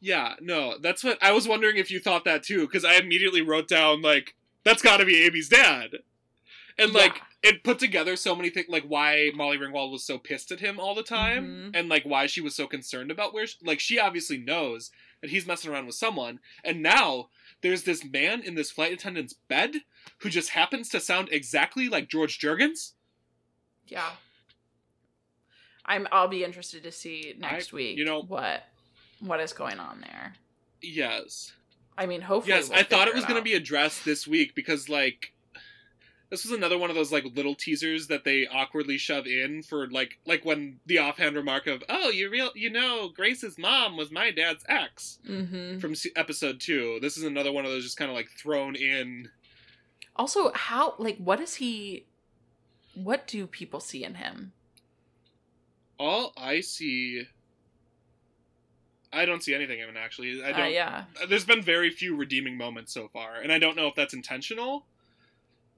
[0.00, 3.42] Yeah, no, that's what I was wondering if you thought that too, because I immediately
[3.42, 4.34] wrote down like
[4.64, 5.90] that's got to be Amy's dad,
[6.78, 7.50] and like Yeah.
[7.50, 10.78] it put together so many things, like why Molly Ringwald was so pissed at him
[10.80, 11.78] all the time, Mhm.
[11.78, 15.30] and like why she was so concerned about where, she, like she obviously knows that
[15.30, 17.28] he's messing around with someone, and now
[17.62, 19.76] there's this man in this flight attendant's bed
[20.18, 22.92] who just happens to sound exactly like George Juergens.
[23.86, 24.10] Yeah.
[25.84, 28.64] I'm I'll be interested to see next I- week you know- what
[29.20, 30.34] what is going on there.
[30.80, 31.52] Yes.
[31.98, 34.54] I mean, hopefully Yes, we'll I thought it was going to be addressed this week
[34.54, 35.34] because like
[36.30, 39.88] this was another one of those like little teasers that they awkwardly shove in for
[39.90, 44.10] like like when the offhand remark of oh you real you know Grace's mom was
[44.10, 45.80] my dad's ex Mhm.
[45.80, 46.98] from episode 2.
[47.02, 49.28] This is another one of those just kind of like thrown in
[50.16, 52.06] Also, how like what is he
[52.94, 54.52] what do people see in him?
[55.98, 57.24] all I see
[59.12, 60.42] I don't see anything in it actually.
[60.42, 61.04] I Uh, don't yeah.
[61.28, 64.86] there's been very few redeeming moments so far, and I don't know if that's intentional,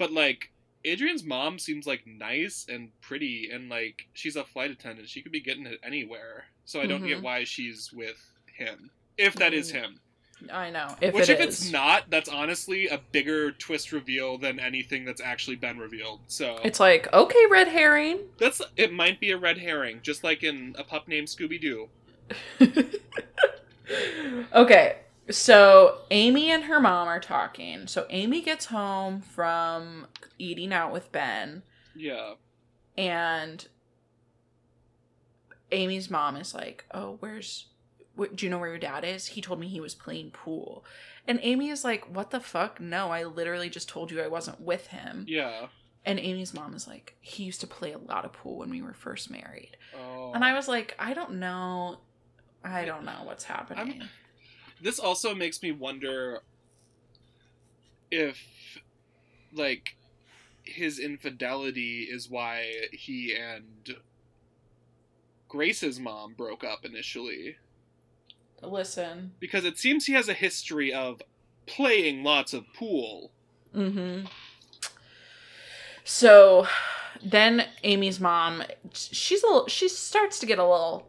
[0.03, 0.51] but like
[0.85, 5.09] Adrian's mom seems like nice and pretty, and like she's a flight attendant.
[5.09, 7.23] She could be getting it anywhere, so I don't get Mhm.
[7.23, 8.19] why she's with
[8.53, 8.91] him.
[9.17, 10.01] If that is Mm, him,
[10.51, 10.97] I know.
[11.01, 11.61] If which it if is.
[11.61, 16.23] it's not, that's honestly a bigger twist reveal than anything that's actually been revealed.
[16.27, 18.19] So It's like, okay, red herring.
[18.39, 18.93] that's it.
[18.93, 21.91] Might be a red herring, just like in a pup named Scooby Doo.
[24.55, 24.97] okay.
[25.31, 27.87] So Amy and her mom are talking.
[27.87, 30.09] So Amy gets home from
[30.39, 31.63] eating out with Ben,
[31.95, 32.35] Yeah.
[32.97, 33.67] and
[35.71, 37.67] Amy's mom is like, "Oh, where's?
[38.19, 39.29] Wh- do you know where your dad is?
[39.29, 40.85] He told me he was playing pool."
[41.27, 42.81] And Amy is like, "What the fuck?
[42.81, 45.69] No, I literally just told you I wasn't with him." Yeah.
[46.05, 48.83] And Amy's mom is like, "He used to play a lot of pool when we
[48.83, 50.33] were first married." Oh.
[50.35, 50.57] And I oh.
[50.57, 52.01] was like, "I don't know.
[52.65, 54.03] I don't know what's happening."
[54.83, 56.43] This also makes me wonder
[58.11, 58.39] if
[59.55, 59.97] like
[60.65, 63.97] his infidelity is why he and
[65.49, 67.57] Grace's mom broke up initially
[68.63, 69.33] Listen.
[69.41, 71.21] because it seems he has a history of
[71.67, 73.33] playing lots of pool.
[73.75, 74.27] Mm-hmm.
[76.05, 76.67] So
[77.25, 78.63] then Amy's mom,
[78.93, 81.09] she's a little, she starts to get a little,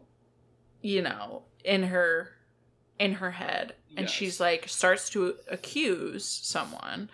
[0.82, 2.30] you know, in her
[2.98, 4.10] in her head, and Yes.
[4.10, 7.10] she's like starts to accuse someone,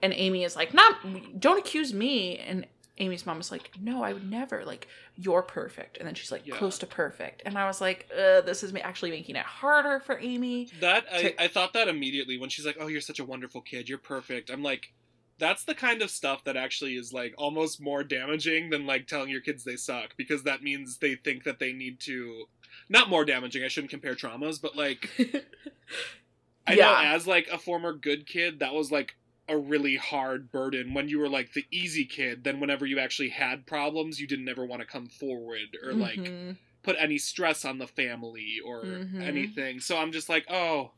[0.00, 2.66] and Amy is like, "Not, don't accuse me." And
[2.98, 4.64] Amy's mom is like, "No, I would never.
[4.64, 4.86] Like,
[5.16, 6.56] you're perfect." And then she's like, Yeah.
[6.56, 10.68] "Close to perfect." And I was like, "This is actually making it harder for Amy."
[10.80, 13.88] That I, I thought that immediately when she's like, "Oh, you're such a wonderful kid.
[13.88, 14.92] You're perfect." I'm like,
[15.38, 19.28] that's the kind of stuff that actually is like almost more damaging than like telling
[19.28, 22.44] your kids they suck because that means they think that they need to
[22.88, 23.62] not more damaging.
[23.64, 25.10] I shouldn't compare traumas, but like
[26.66, 26.80] I know
[27.14, 29.16] as like a former good kid, that was like
[29.48, 32.44] a really hard burden when you were like the easy kid.
[32.44, 36.18] Then whenever you actually had problems, you didn't ever want to come forward or like
[36.20, 36.56] Mhm.
[36.82, 39.20] put any stress on the family or Mhm.
[39.22, 39.80] anything.
[39.80, 40.92] So I'm just like, oh,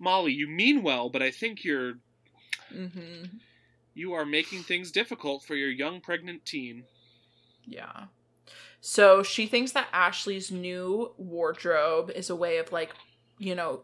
[0.00, 1.98] Molly, you mean well, but I think you're
[2.72, 3.40] Mhm.
[3.94, 6.84] you are making things difficult for your young pregnant teen.
[7.64, 8.06] Yeah.
[8.90, 12.94] So she thinks that Ashley's new wardrobe is a way of like,
[13.36, 13.82] you know,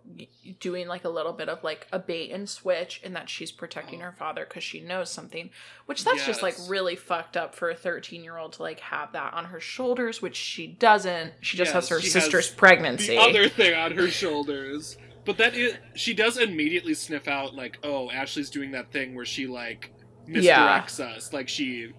[0.61, 4.01] doing like a little bit of like a bait and switch and that she's protecting
[4.01, 5.51] her father because she knows something,
[5.85, 9.13] which that's just like really fucked up for a 13 year old to like have
[9.13, 11.35] that on her shoulders, which she doesn't.
[11.43, 13.09] She just has her sister's has pregnancy.
[13.09, 14.97] The other thing on her shoulders.
[15.27, 19.27] But that is she does immediately sniff out like, oh, Ashley's doing that thing where
[19.27, 19.93] she like
[20.27, 20.81] Yeah.
[20.81, 21.35] misdirects us.
[21.35, 21.93] Like she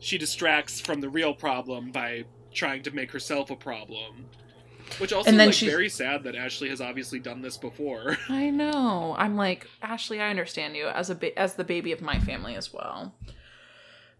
[0.00, 4.26] she distracts from the real problem by trying to make herself a problem.
[4.98, 8.16] Which also And then like she's- very sad that Ashley has obviously done this before.
[8.28, 9.14] I know.
[9.16, 12.56] I'm like, Ashley, I understand you as a ba- as the baby of my family
[12.56, 13.14] as well.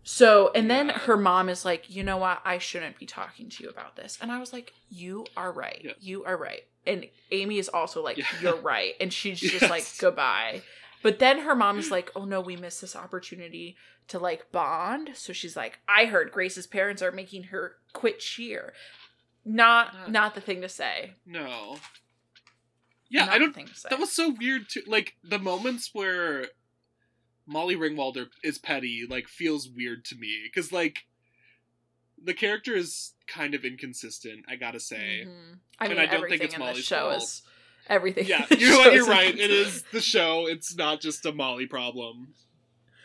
[0.03, 0.99] So, and then Yeah.
[1.01, 2.41] her mom is like, "You know what?
[2.45, 5.81] I shouldn't be talking to you about this." And I was like, "You are right.
[5.85, 5.93] Yeah.
[6.01, 8.25] You are right." And Amy is also like, Yeah.
[8.41, 9.71] "You're right." And she's just Yes.
[9.71, 10.63] like, "Goodbye."
[11.03, 13.77] But then her mom is like, "Oh no, we missed this opportunity
[14.11, 18.73] to like bond." So she's like, "I heard Grace's parents are making her quit cheer."
[19.45, 21.15] Not Not- not the thing to say.
[21.27, 21.79] No.
[23.09, 23.89] Yeah, Not I don't think to.
[23.89, 24.83] That was so weird too.
[24.87, 26.47] Like the moments where
[27.47, 31.07] Molly Ringwalder is petty, like feels weird to me because like
[32.23, 34.45] the character is kind of inconsistent.
[34.49, 35.25] I gotta say.
[35.27, 35.59] Mhm.
[35.79, 37.23] I And mean, I don't think it's Molly's show fault.
[37.23, 37.43] is
[37.89, 38.27] everything.
[38.27, 38.85] Yeah, you this know what?
[38.85, 39.35] show You're right.
[39.37, 40.47] It is the show.
[40.47, 42.35] It's not just a Molly problem.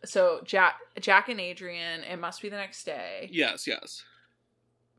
[0.05, 2.03] So Jack, Jack and Adrian.
[2.03, 4.03] It must be the next day Yes, yes.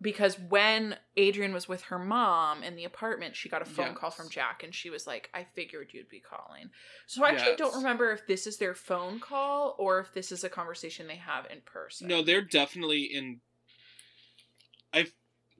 [0.01, 4.11] because when Adrian was with her mom in the apartment, she got a phone call
[4.11, 6.71] from Jack, and she was like, "I figured you'd be calling."
[7.07, 10.45] So I actually don't remember if this is their phone call or if this is
[10.45, 12.09] a conversation they have in person.
[12.09, 13.41] No, they're definitely in.
[14.93, 15.07] I.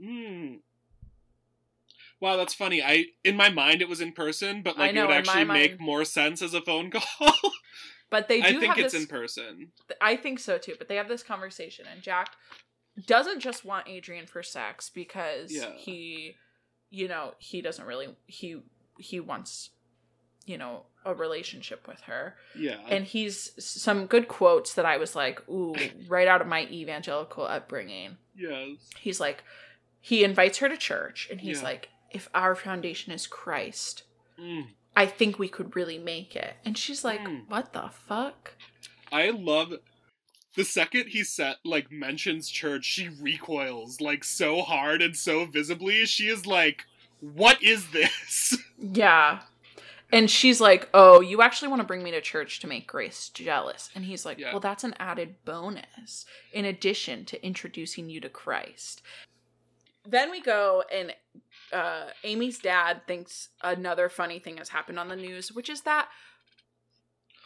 [0.03, 0.57] Hmm.
[2.21, 2.83] Wow, that's funny.
[2.83, 5.73] I in my mind it was in person, but like know, it would actually make
[5.73, 7.33] mind- more sense as a phone call.
[8.11, 9.03] But they do I think have it's this.
[9.03, 9.69] in person.
[10.01, 10.75] I think so too.
[10.79, 12.31] But they have this conversation, and Jack
[13.07, 15.73] doesn't just want Adrian for sex because Yeah.
[15.77, 16.35] he,
[16.91, 18.63] you know, he doesn't really he
[18.99, 19.71] he wants,
[20.47, 22.37] you know, a relationship with her.
[22.55, 22.79] Yeah.
[22.89, 25.75] And he's some good quotes that I was like, ooh,
[26.09, 28.17] right out of my evangelical upbringing.
[28.35, 28.79] yes.
[28.99, 29.45] He's like,
[30.01, 31.65] he invites her to church, and he's Yeah.
[31.65, 34.05] like, if our foundation is Christ,
[34.39, 34.69] Mm.
[34.97, 36.55] I think we could really make it.
[36.65, 37.49] And she's like, Mm.
[37.49, 38.55] what the fuck?
[39.13, 39.75] I love
[40.57, 46.07] the second he set like mentions church, she recoils like so hard and so visibly.
[46.07, 46.87] She is like,
[47.21, 49.41] "What is this?" Yeah.
[50.13, 53.29] And she's like, Oh, you actually want to bring me to church to make Grace
[53.31, 53.91] jealous.
[53.95, 54.53] And he's like, Yeah.
[54.53, 59.03] Well, that's an added bonus in addition to introducing you to Christ.
[60.09, 61.13] Then we go, and
[61.77, 66.09] uh, Amy's dad thinks another funny thing has happened on the news, which is that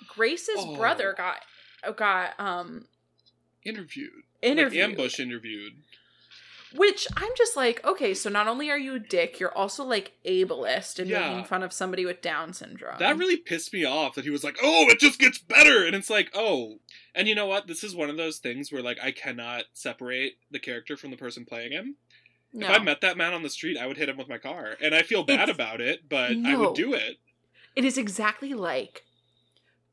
[0.06, 0.74] Grace's Oh.
[0.76, 1.42] brother got
[1.96, 2.86] got um
[3.64, 4.10] interviewed,
[4.42, 4.82] interviewed.
[4.82, 5.72] like ambush interviewed.
[6.72, 10.12] Which I'm just like, okay, so not only are you a dick, you're also like
[10.24, 11.28] ableist and Yeah.
[11.28, 12.98] making fun of somebody with Down syndrome.
[13.00, 15.96] That really pissed me off that he was like, "Oh, it just gets better," and
[15.96, 16.78] it's like, "Oh."
[17.12, 17.66] And you know what?
[17.66, 21.16] This is one of those things where like I cannot separate the character from the
[21.16, 21.96] person playing him.
[22.52, 22.66] No.
[22.68, 24.76] If I met that man on the street, I would hit him with my car,
[24.80, 27.18] and I feel bad It's- about it, but I would do it.
[27.76, 29.04] It is exactly like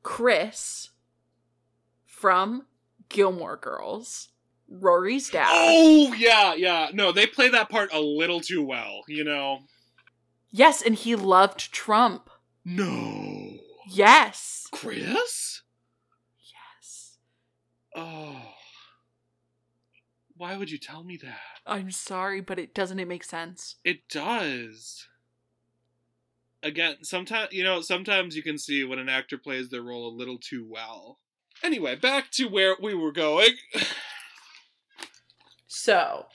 [0.03, 0.89] Chris
[2.05, 2.65] from
[3.09, 4.29] Gilmore Girls,
[4.69, 5.47] Rory's dad.
[5.51, 6.89] Oh yeah, yeah.
[6.93, 9.01] No, they play that part a little too well.
[9.07, 9.59] You know.
[10.49, 12.29] Yes, and he loved Trump.
[12.65, 14.67] No, Yes.
[14.71, 15.61] Chris.
[16.75, 17.17] Yes.
[17.95, 18.46] Oh.
[20.37, 21.39] Why would you tell me that?
[21.65, 23.75] I'm sorry, but it doesn't it make sense?
[23.83, 25.07] It does.
[26.63, 30.15] Again, sometimes you know, sometimes you can see when an actor plays their role a
[30.15, 31.19] little too well.
[31.63, 33.49] Anyway, back to where we were going.
[35.67, 36.25] So,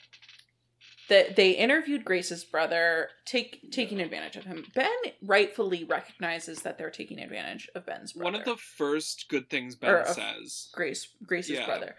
[1.09, 4.65] that they interviewed Grace's brother, take, taking advantage of him.
[4.75, 4.89] Ben
[5.21, 8.23] rightfully recognizes that they're taking advantage of Ben's brother.
[8.31, 10.69] One of the first good things Ben Or says.
[10.73, 11.65] Grace Grace's Yeah.
[11.65, 11.95] brother.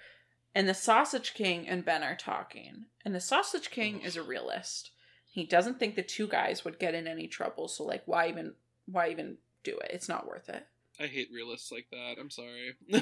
[0.55, 2.86] And the Sausage King and Ben are talking.
[3.05, 4.90] And the Sausage King is a realist.
[5.26, 8.55] He doesn't think the two guys would get in any trouble, so like why even
[8.86, 9.90] why even do it?
[9.92, 10.66] It's not worth it.
[11.00, 12.16] I hate realists like that.
[12.20, 12.76] I'm sorry.
[12.92, 13.00] Uh,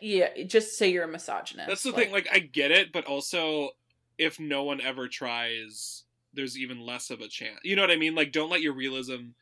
[0.00, 1.68] yeah, just say you're a misogynist.
[1.68, 2.10] That's the thing.
[2.10, 3.70] Like, I get it, but also,
[4.16, 7.58] if no one ever tries, there's even less of a chance.
[7.62, 8.14] You know what I mean?
[8.14, 9.32] Like, don't let your realism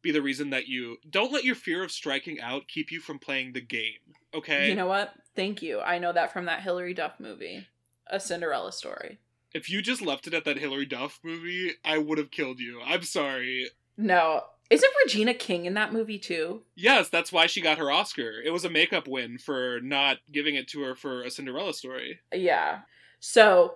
[0.00, 0.96] be the reason that you.
[1.08, 4.14] Don't let your fear of striking out keep you from playing the game.
[4.34, 4.70] Okay.
[4.70, 5.12] You know what?
[5.34, 5.80] Thank you.
[5.80, 7.66] I know that from that Hilary Duff movie,
[8.08, 9.18] A Cinderella Story.
[9.54, 12.80] if you just left it at that Hilary Duff movie, I would have killed you.
[12.84, 13.68] I'm sorry.
[13.96, 16.62] No, isn't Regina King in that movie too?
[16.74, 18.40] Yes, that's why she got her Oscar.
[18.44, 22.20] It was a makeup win for not giving it to her for a Cinderella story.
[22.32, 22.80] Yeah.
[23.20, 23.74] So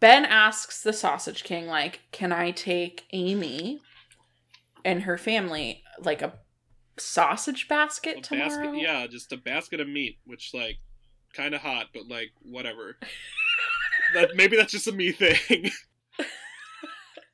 [0.00, 3.80] Ben asks the Sausage King, like, can I take Amy
[4.84, 6.32] and her family like a
[6.98, 8.48] sausage basket A tomorrow?
[8.48, 10.78] basket, yeah, just a basket of meat, which like
[11.34, 12.98] kind of hot, but like whatever.
[14.14, 15.70] that maybe that's just a me thing.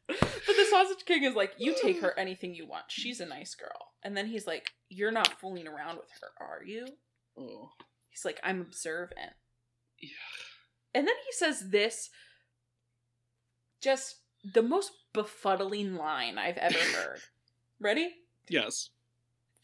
[0.09, 2.85] But the Sausage King is like, you take her anything you want.
[2.89, 3.93] She's a nice girl.
[4.03, 6.87] And then he's like, you're not fooling around with her, are you?
[7.39, 7.69] oh,
[8.09, 9.33] He's like, I'm observant.
[10.01, 10.09] yeah.
[10.95, 12.09] And then he says this
[13.83, 14.17] just
[14.55, 17.21] the most befuddling line I've ever heard.
[17.79, 18.09] Ready?
[18.49, 18.89] Yes.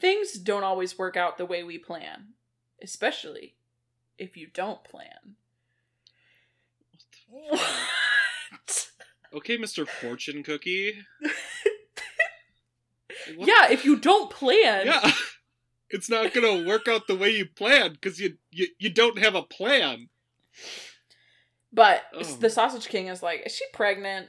[0.04, 2.34] Things don't always work out the way we plan,
[2.82, 3.54] especially
[4.18, 5.36] if you don't plan.
[7.30, 8.90] What?
[9.32, 9.88] Okay, Mr.
[9.88, 10.92] Fortune Cookie.
[13.34, 14.84] What- yeah, if you don't plan.
[14.86, 15.10] Yeah.
[15.90, 19.34] It's not gonna work out the way you planned because you, you you don't have
[19.36, 20.08] a plan.
[21.72, 22.22] But Oh.
[22.24, 24.28] the Sausage King is like, is she pregnant?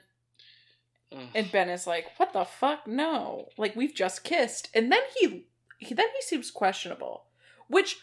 [1.11, 1.23] Ugh.
[1.33, 2.85] And Ben is like, what the fuck?
[2.87, 3.47] No.
[3.57, 4.69] Like, we've just kissed.
[4.75, 5.47] And then he,
[5.77, 7.25] he then he seems questionable.
[7.67, 7.97] Which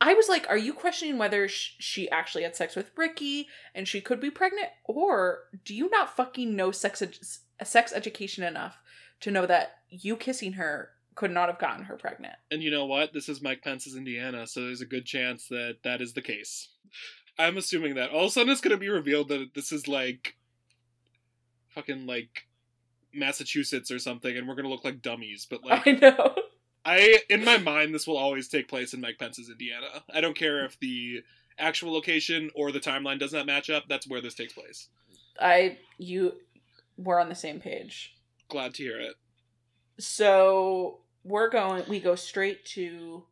[0.00, 3.88] I was like, are you questioning whether sh- she actually had sex with Ricky and
[3.88, 4.68] she could be pregnant?
[4.84, 7.18] Or do you not fucking know sex, ed-
[7.66, 8.78] sex education enough
[9.20, 12.36] to know that you kissing her could not have gotten her pregnant?
[12.50, 13.12] And you know what?
[13.12, 16.68] This is Mike Pence's Indiana, so there's a good chance that that is the case.
[17.38, 18.10] I'm assuming that.
[18.10, 20.36] All of a sudden, it's going to be revealed that this is like
[21.70, 22.46] fucking like
[23.12, 25.46] Massachusetts or something, and we're going to look like dummies.
[25.48, 26.34] But like, I know.
[26.84, 30.02] I in my mind, this will always take place in Mike Pence's Indiana.
[30.12, 31.22] I don't care if the
[31.58, 33.84] actual location or the timeline does not match up.
[33.88, 34.88] That's where this takes place.
[35.40, 36.34] I, you,
[36.96, 38.14] we're on the same page.
[38.48, 39.14] Glad to hear it.
[39.98, 43.24] so we're going we go straight to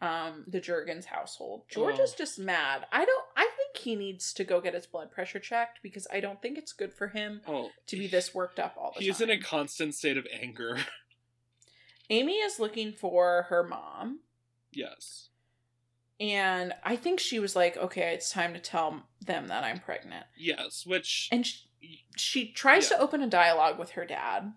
[0.00, 1.62] um the Juergens household.
[1.68, 2.02] George Oh.
[2.02, 2.86] is just mad.
[2.90, 6.18] I don't I think he needs to go get his blood pressure checked because I
[6.20, 9.02] don't think it's good for him Oh, to be this worked up all the time.
[9.04, 10.78] He is in a constant state of anger.
[12.10, 14.20] Amy is looking for her mom
[14.72, 15.28] yes.
[16.20, 20.26] and I think she was like, "Okay, it's time to tell them that I'm pregnant."
[20.36, 21.60] Yes, which And she,
[22.16, 22.96] she tries Yeah.
[22.98, 24.52] to open a dialogue with her dad.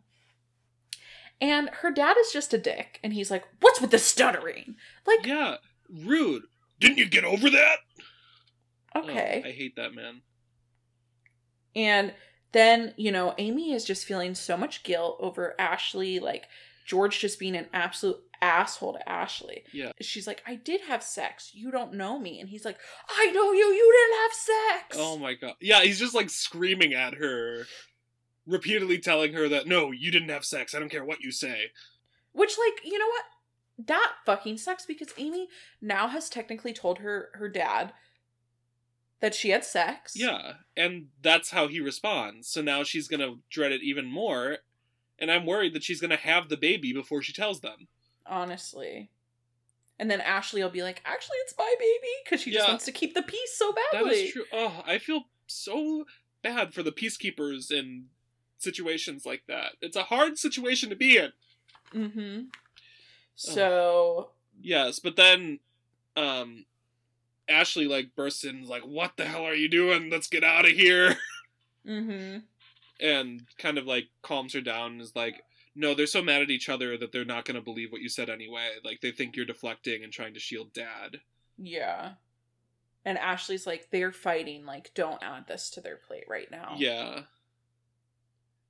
[1.42, 3.00] And her dad is just a dick.
[3.04, 4.76] And he's like, What's with the stuttering?
[5.06, 5.58] Like, yeah,
[5.90, 6.44] rude.
[6.80, 7.78] Didn't you get over that?
[8.96, 9.42] okay.
[9.44, 10.22] Oh, I hate that man.
[11.76, 12.14] And
[12.54, 16.46] then, you know, Amy is just feeling so much guilt over Ashley, like
[16.86, 19.64] George just being an absolute asshole to Ashley.
[19.74, 19.92] Yeah.
[20.02, 21.52] She's like, I did have sex.
[21.54, 22.40] You don't know me.
[22.40, 22.78] And he's like,
[23.10, 23.66] I know you.
[23.66, 24.98] You didn't have sex.
[25.00, 25.56] Oh my god.
[25.60, 27.66] Yeah, he's just like screaming at her,
[28.46, 30.76] repeatedly telling her that no, you didn't have sex.
[30.76, 31.72] I don't care what you say.
[32.34, 33.24] Which, like, you know what?
[33.88, 35.48] That fucking sucks because Amy
[35.82, 37.94] now has technically told her her dad
[39.22, 40.14] that she had sex.
[40.16, 42.48] Yeah, and that's how he responds.
[42.48, 44.58] So now she's gonna dread it even more,
[45.20, 47.88] and I'm worried that she's gonna have the baby before she tells them.
[48.26, 49.10] Honestly.
[49.98, 52.72] And then Ashley will be like, actually, it's my baby, because she just Yeah.
[52.72, 54.16] wants to keep the peace so That badly.
[54.26, 54.46] is true.
[54.52, 56.06] Oh, I feel so
[56.42, 58.10] bad for the peacekeepers in
[58.58, 59.74] situations like that.
[59.82, 61.32] It's a hard situation to be in.
[61.94, 62.42] Mm-hmm.
[63.36, 64.30] So,
[64.62, 65.60] Yes, but then
[66.16, 66.66] um
[67.48, 70.10] Ashley like bursts in like, What the hell are you doing?
[70.10, 71.18] Let's get out of here
[71.86, 72.40] mm-hmm.
[73.00, 75.44] And kind of like calms her down and is like,
[75.76, 78.30] No, they're so mad at each other that they're not gonna believe what you said
[78.30, 78.70] anyway.
[78.84, 81.22] Like they think you're deflecting and trying to shield dad.
[81.58, 82.14] Yeah.
[83.08, 86.74] And Ashley's like, they're fighting, like, don't add this to their plate right now.
[86.76, 87.22] Yeah.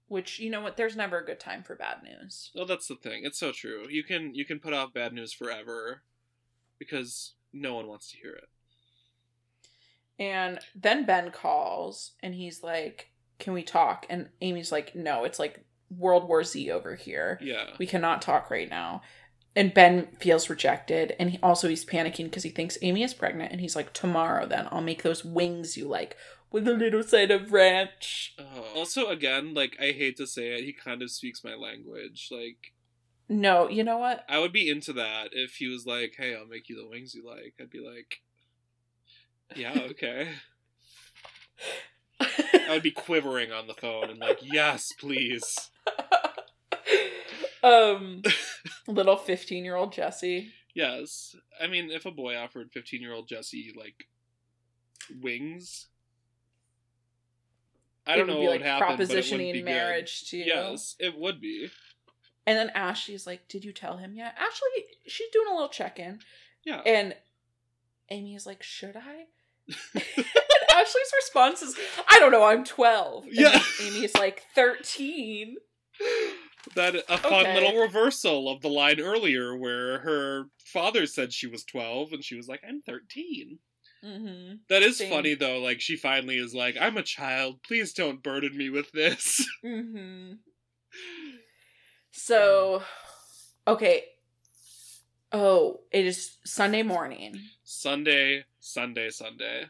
[0.10, 2.52] Which, you know what, there's never a good time for bad news.
[2.54, 3.24] Well that's the thing.
[3.24, 3.88] It's so true.
[3.90, 6.02] You can you can put off bad news forever
[6.78, 8.50] because no one wants to hear it.
[10.20, 14.06] And then Ben calls and he's like, Can we talk?
[14.10, 17.40] And Amy's like, No, it's like World War Z over here.
[17.42, 17.72] Yeah.
[17.78, 19.02] We cannot talk right now.
[19.56, 21.16] And Ben feels rejected.
[21.18, 23.52] And he, also, he's panicking because he thinks Amy is pregnant.
[23.52, 26.18] And he's like, Tomorrow, then I'll make those wings you like
[26.56, 28.34] with a little side of ranch.
[28.40, 28.66] Oh.
[28.76, 32.30] Also, again, like I hate to say it, he kind of speaks my language.
[32.32, 32.74] Like
[33.28, 34.24] No, you know what?
[34.30, 37.14] I would be into that if he was like, "Hey, I'll make you the wings
[37.14, 38.22] you like." I'd be like,
[39.56, 40.30] "Yeah, okay."
[42.20, 45.72] I would be quivering on the phone and like, "Yes, please."
[47.64, 48.24] um,
[48.88, 50.52] little 15 year old Jesse.
[50.76, 51.36] Yes.
[51.60, 54.08] I mean, if a boy offered 15-year-old Jesse like
[55.22, 55.88] wings,
[58.06, 59.66] I don't know what like would happen, but it wouldn't propositioning good.
[59.66, 60.46] marriage to you.
[60.46, 61.70] Yes, it would be.
[62.46, 64.36] And then Ashley's like, Did you tell him yet?
[64.38, 66.20] Ashley, she's doing a little check in.
[66.64, 66.82] Yeah.
[66.86, 67.16] And
[68.12, 69.26] Amy is like, Should I?
[69.96, 71.76] Ashley's response is,
[72.08, 73.26] I don't know, I'm 12.
[73.26, 73.60] And Yeah.
[73.82, 75.56] Amy's like, 13.
[76.76, 77.54] that a fun Okay.
[77.54, 82.36] little reversal of the line earlier where her father said she was 12 and she
[82.36, 83.60] was like, I'm 13.
[84.04, 84.56] Mm-hmm.
[84.70, 85.10] That is Same.
[85.10, 85.60] funny though.
[85.60, 87.64] Like she finally is like, "I'm a child.
[87.68, 90.34] Please don't burden me with this." Mm-hmm.
[92.18, 92.82] So,
[93.68, 94.04] okay.
[95.38, 99.66] Oh, it is Sunday morning, Sunday, Sunday, Sunday.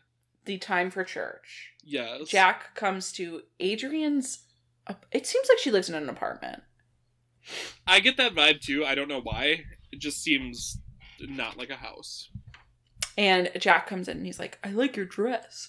[0.46, 1.72] the time for church.
[1.84, 2.28] Yes.
[2.28, 4.44] Jack comes to Adrian's.
[5.12, 6.62] It seems like she lives in an apartment.
[7.88, 8.86] I get that vibe too.
[8.86, 9.64] I don't know why.
[9.92, 10.78] It just seems
[11.20, 12.30] not like a house.
[13.18, 15.68] And Jack comes in and he's like, I like your dress.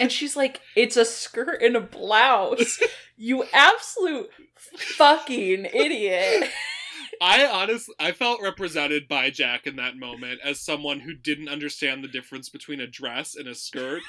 [0.00, 2.80] And she's like, It's a skirt and a blouse.
[3.16, 6.50] You absolute fucking idiot.
[7.20, 12.02] I honestly, I felt represented by Jack in that moment as someone who didn't understand
[12.02, 14.02] the difference between a dress and a skirt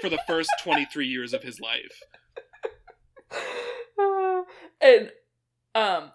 [0.00, 2.02] for the first 23 years of his life.
[4.80, 5.12] and
[5.74, 6.12] um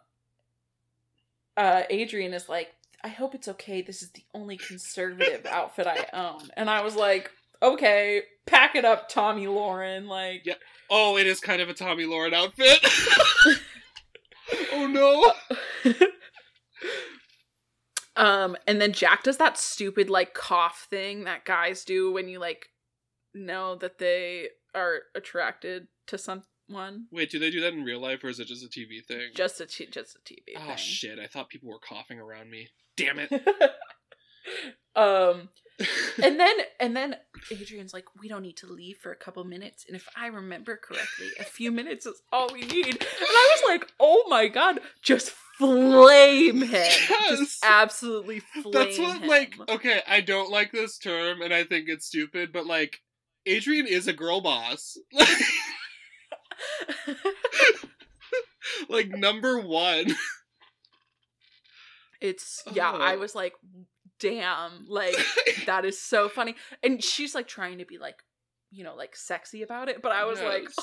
[1.58, 2.74] uh Adrian is like,
[3.04, 3.82] I hope it's okay.
[3.82, 6.50] This is the only conservative outfit I own.
[6.58, 7.32] And I was like,
[7.62, 10.08] okay, pack it up, Tommy Lauren.
[10.08, 10.56] Like Yeah.
[10.90, 12.80] Oh, it is kind of a Tommy Lauren outfit.
[14.74, 15.34] oh no.
[18.18, 22.40] Um, and then Jack does that stupid like cough thing that guys do when you
[22.40, 22.68] like
[23.34, 27.08] know that they are attracted to someone.
[27.12, 29.32] Wait, do they do that in real life or is it just a TV thing?
[29.36, 30.78] Just a t- just a TV Oh thing.
[30.78, 31.20] shit!
[31.20, 32.70] I thought people were coughing around me.
[32.96, 33.30] Damn it!
[34.96, 35.50] um,
[36.24, 37.16] and then and then
[37.52, 40.78] Adrian's like, we don't need to leave for a couple minutes, and if I remember
[40.78, 42.88] correctly, a few minutes is all we need.
[42.88, 47.30] And I was like, oh my god, just flame him, Yes!
[47.40, 49.28] just absolutely flame That's what him.
[49.28, 49.56] like.
[49.70, 53.02] Okay, I don't like this term, and I think it's stupid, but like,
[53.46, 54.98] Adrian is a girl boss.
[58.90, 60.16] like number one.
[62.22, 63.20] It's yeah, I Oh.
[63.20, 63.54] was like,
[64.20, 65.16] damn, like
[65.66, 66.56] that is so funny.
[66.82, 68.16] And she's like trying to be like,
[68.72, 70.76] you know, like sexy about it, but I was like Yes.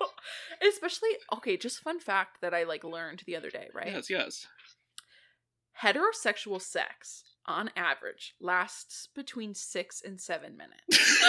[0.68, 3.92] especially okay, just fun fact that I like learned the other day, right?
[3.92, 4.46] Yes, yes.
[5.82, 11.20] Heterosexual sex on average lasts between 6 and 7 minutes.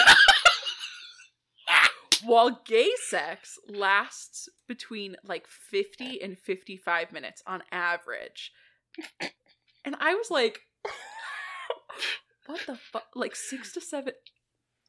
[2.24, 8.52] While gay sex lasts between like 50 and 55 minutes on average.
[9.84, 10.62] And I was like,
[12.46, 13.08] what the fuck?
[13.14, 14.14] Like six to seven?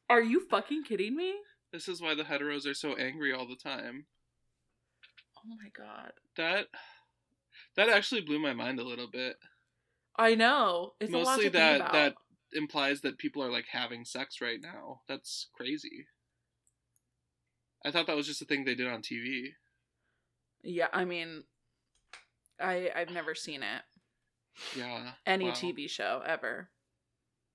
[0.08, 1.34] Are you fucking kidding me?
[1.72, 4.06] This is why the heteros are so angry all the time.
[5.38, 6.12] Oh my god.
[6.36, 6.66] That
[7.76, 9.36] that actually blew my mind a little bit.
[10.16, 10.94] I know.
[11.00, 11.92] It's a lot Mostly to that think about.
[11.92, 12.14] that
[12.52, 15.00] implies that people are like having sex right now.
[15.08, 16.06] That's crazy.
[17.84, 19.52] I thought that was just a thing they did on TV.
[20.62, 21.44] Yeah, I mean,
[22.60, 23.82] I I've never seen it.
[24.76, 25.12] Yeah.
[25.26, 25.52] Any wow.
[25.52, 26.68] TV show ever.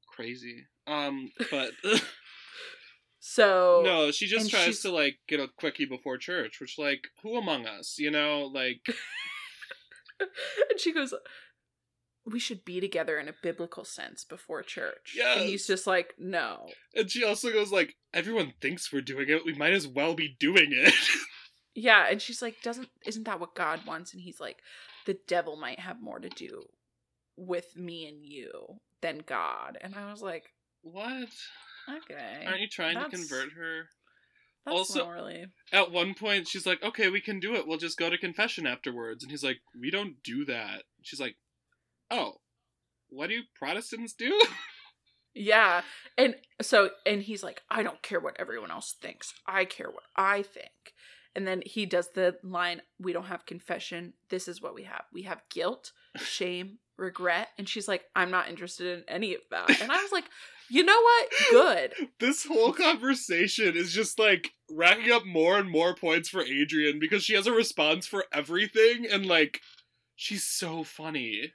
[0.07, 0.65] Crazy.
[0.87, 1.71] Um, but
[3.27, 7.07] So no, she just tries she's- to like get a quickie before church, which like
[7.23, 8.81] who among us, you know, like
[10.19, 11.11] and she goes,
[12.23, 16.69] "We should be together in a biblical sense before church." And he's just like, "No."
[16.93, 20.35] and she also goes like everyone thinks we're doing it, we might as well be
[20.39, 20.93] doing it.
[21.77, 24.59] Yeah, and she's like, "Doesn't isn't that what God wants?" And he's like,
[25.07, 26.63] "The devil might have more to do
[27.35, 30.43] with me and you than God." And I was like,
[30.83, 31.27] what?
[31.89, 33.89] "Okay, Aren't you trying to convert her?
[34.65, 37.67] that's also- not really." At one point she's like, "Okay, we can do it.
[37.67, 41.37] We'll just go to confession afterwards." And he's like, "We don't do that." She's like,
[42.09, 42.41] "Oh,
[43.09, 44.41] what do Protestants do?"
[45.35, 45.81] Yeah.
[46.17, 49.33] And so and he's like, I don't care what everyone else thinks.
[49.45, 50.93] I care what I think.
[51.35, 54.13] And then he does the line, we don't have confession.
[54.29, 55.03] This is what we have.
[55.11, 57.49] We have guilt, shame, regret.
[57.57, 59.81] And she's like, I'm not interested in any of that.
[59.81, 60.23] And I was like,
[60.69, 61.29] you know what?
[61.51, 61.93] Good.
[62.19, 67.23] this whole conversation is just like racking up more and more points for Adrian because
[67.23, 69.61] she has a response for everything and like
[70.15, 71.53] she's so funny.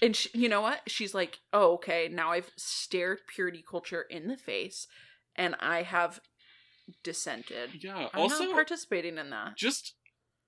[0.00, 0.80] And she, you know what?
[0.88, 2.08] She's like, oh, okay.
[2.10, 4.86] Now I've stared purity culture in the face
[5.36, 6.20] and I have
[7.02, 7.70] dissented.
[7.82, 8.08] Yeah.
[8.12, 9.56] I'm also not participating in that.
[9.56, 9.94] just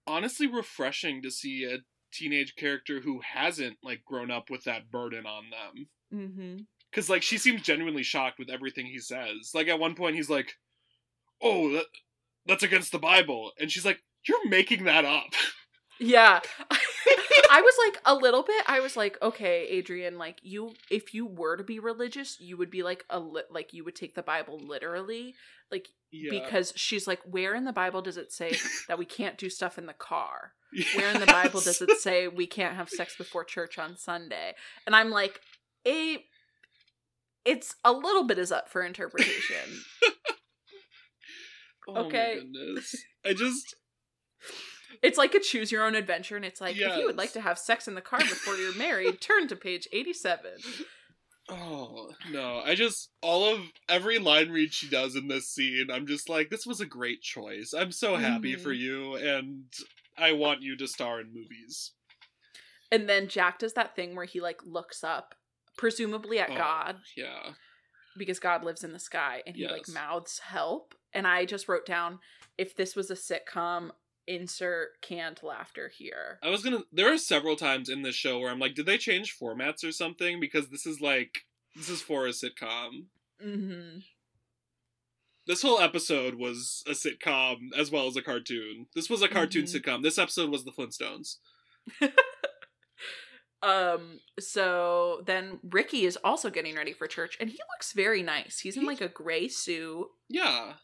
[0.07, 1.79] honestly refreshing to see a
[2.13, 5.89] teenage character who hasn't like grown up with that burden on them.
[6.13, 6.57] Mm-hmm.
[6.95, 9.53] Cuz like she seems genuinely shocked with everything he says.
[9.55, 10.57] Like at one point he's like,
[11.41, 11.87] "Oh, that,
[12.47, 15.35] that's against the Bible." And she's like, "You're making that up."
[15.99, 16.41] Yeah.
[17.51, 21.27] I was like a little bit I was like, okay, Adrian, like you if you
[21.27, 24.23] were to be religious, you would be like a li- like you would take the
[24.23, 25.35] Bible literally,
[25.71, 26.31] like yeah.
[26.31, 28.57] because she's like where in the Bible does it say
[28.89, 30.53] that we can't do stuff in the car?
[30.97, 34.55] Where in the Bible does it say we can't have sex before church on Sunday?
[34.87, 35.41] And I'm like,
[35.87, 36.25] a
[37.45, 39.83] it's a little bit is up for interpretation.
[41.87, 42.35] Oh my okay.
[42.41, 42.97] goodness.
[43.27, 43.75] I just
[45.03, 47.43] It's like a choose your own adventure, and it's like if you would like to
[47.43, 50.53] have sex in the car before you're married, turn to page eighty-seven.
[51.51, 52.63] Oh no!
[52.65, 55.89] I just all of every line read she does in this scene.
[55.93, 57.75] I'm just like, this was a great choice.
[57.77, 58.61] I'm so happy Mhm.
[58.61, 59.65] for you, and
[60.17, 61.93] I want you to star in movies.
[62.91, 65.35] And then Jack does that thing where he like looks up,
[65.77, 67.53] presumably at Oh, God, Yeah,
[68.17, 70.95] because God lives in the sky, and he like mouths help.
[71.13, 72.19] And I just wrote down
[72.59, 73.91] if this was a sitcom,
[74.27, 76.39] insert canned laughter here.
[76.43, 76.85] I was gonna.
[76.93, 79.93] There are several times in this show where I'm like, did they change formats or
[79.93, 80.41] something?
[80.41, 81.45] Because this is like,
[81.77, 83.07] this is for a sitcom.
[83.45, 83.99] Mm-hmm.
[85.47, 88.87] This whole episode was a sitcom as well as a cartoon.
[88.95, 89.75] This was a cartoon Mhm.
[89.83, 90.03] sitcom.
[90.03, 91.37] This episode was the Flintstones.
[93.65, 94.21] Um.
[94.39, 98.61] So then Ricky is also getting ready for church, and he looks very nice.
[98.61, 100.75] He's in like a gray suit Yeah,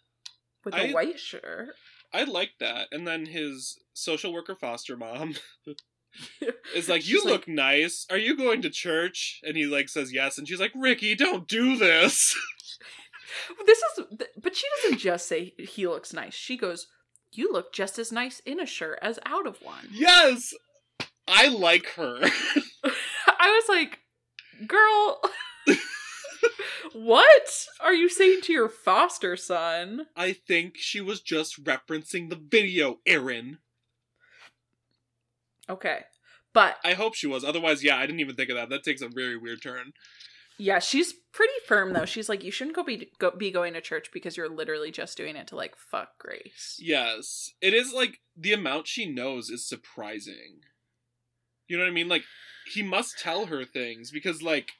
[0.65, 1.70] with I- a white shirt.
[2.12, 2.89] I like that.
[2.90, 5.35] And then his social worker foster mom
[6.74, 8.05] is like, She's "You look nice.
[8.11, 11.47] Are you going to church?" And he like says yes, and she's like, "Ricky, don't
[11.48, 12.35] do this."
[13.65, 14.05] This is,
[14.43, 16.35] but she doesn't just say he looks nice.
[16.35, 16.89] She goes,
[17.32, 20.52] "You look just as nice in a shirt as out of one." yes,
[21.31, 22.19] I like her.
[23.39, 24.01] I was like,
[24.66, 25.20] "Girl,
[26.93, 32.36] what are you saying to your foster son?" I think she was just referencing the
[32.36, 33.59] video, Erin.
[35.69, 36.01] Okay,
[36.52, 37.44] but I hope she was.
[37.44, 38.69] Otherwise, yeah, I didn't even think of that.
[38.70, 39.93] That takes a very weird turn.
[40.59, 42.05] yeah, she's pretty firm though.
[42.07, 45.16] She's like, "You shouldn't go be go, be going to church because you're literally just
[45.16, 49.66] doing it to like fuck Grace." Yes, it is like the amount she knows is
[49.69, 50.61] surprising.
[51.70, 52.09] You know what I mean?
[52.09, 52.24] Like
[52.66, 54.72] he must tell her things because like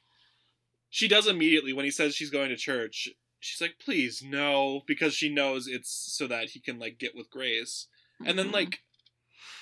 [0.89, 3.07] she does immediately when he says she's going to church.
[3.39, 7.29] She's like, "Please, no," because she knows it's so that he can like get with
[7.29, 7.87] Grace.
[8.25, 8.53] And then Mhm.
[8.53, 8.83] like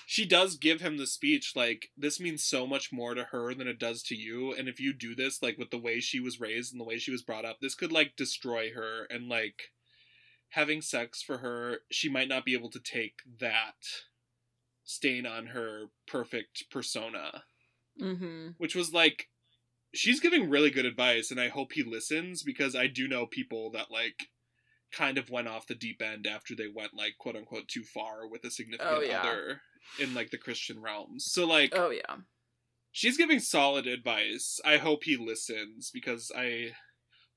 [0.08, 3.68] she does give him the speech like this means so much more to her than
[3.68, 6.40] it does to you and if you do this like with the way she was
[6.40, 9.72] raised and the way she was brought up this could like destroy her and like
[10.50, 13.76] having sex for her she might not be able to take that
[14.90, 17.44] stain on her perfect persona
[18.02, 18.56] Mhm.
[18.58, 19.28] which was like
[19.94, 23.70] she's giving really good advice and i hope he listens because i do know people
[23.72, 24.24] that like
[24.92, 28.28] kind of went off the deep end after they went like quote unquote too far
[28.28, 29.22] with a significant Oh, yeah.
[29.22, 29.62] other
[30.00, 32.18] in like the christian realms so like Oh yeah.
[32.92, 36.72] she's giving solid advice i hope he listens because i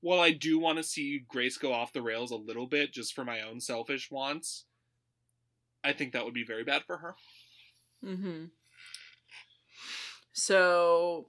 [0.01, 3.13] while i do want to see grace go off the rails a little bit just
[3.13, 4.65] for my own selfish wants
[5.85, 7.15] I think that would be very bad for her.
[8.03, 8.45] Mm-hmm.
[10.33, 11.27] So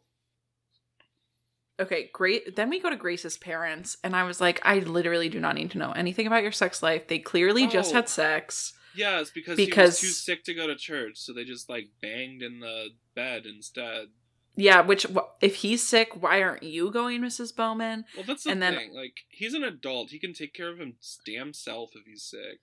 [1.80, 2.54] Okay, great.
[2.54, 5.72] Then we go to Grace's parents, and I was like, I literally do not need
[5.72, 7.08] to know anything about your sex life.
[7.08, 7.96] They clearly just Oh.
[7.96, 8.74] had sex.
[8.94, 11.68] Yeah, it's because, Because- he was too sick to go to church, so they just
[11.68, 14.10] like banged in the bed instead.
[14.56, 15.04] Yeah, which
[15.40, 17.54] if he's sick, why aren't you going, Mrs.
[17.54, 18.04] Bowman?
[18.14, 20.10] Well, that's the And then- Like, he's an adult.
[20.12, 22.60] He can take care of his damn self if he's sick.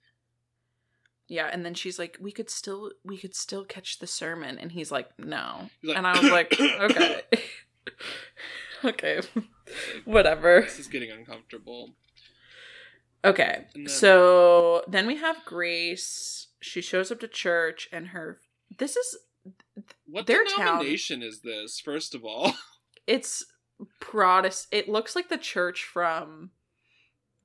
[1.28, 4.72] Yeah, and then she's like, "We could still, we could still catch the sermon," and
[4.72, 7.22] he's like, "No," like, and I was like, "Okay,
[8.84, 9.20] okay,
[10.04, 11.94] whatever." This is getting uncomfortable.
[13.24, 16.48] Okay, then- so then we have Grace.
[16.60, 18.40] She shows up to church, and her
[18.78, 19.16] this is
[20.06, 21.80] What Their town- denomination is this?
[21.80, 22.52] First of all,
[23.06, 23.44] it's
[24.00, 24.68] Protest.
[24.70, 26.50] It looks like the church from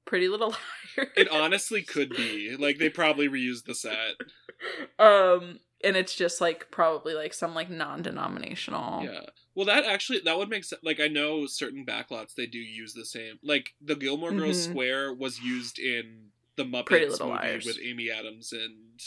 [0.07, 0.49] Pretty Little
[0.97, 1.09] Liars.
[1.15, 2.55] it honestly could be.
[2.57, 4.15] Like, they probably reused the set.
[4.99, 9.03] um, and it's just like probably like some like non-denominational.
[9.03, 9.25] Yeah.
[9.53, 10.81] Well, that actually that would make sense.
[10.83, 13.37] Like, I know certain backlots they do use the same.
[13.43, 14.71] Like, the Gilmore Girls Mhm.
[14.71, 17.65] square was used in the Muppets movie Liars.
[17.65, 18.99] with Amy Adams and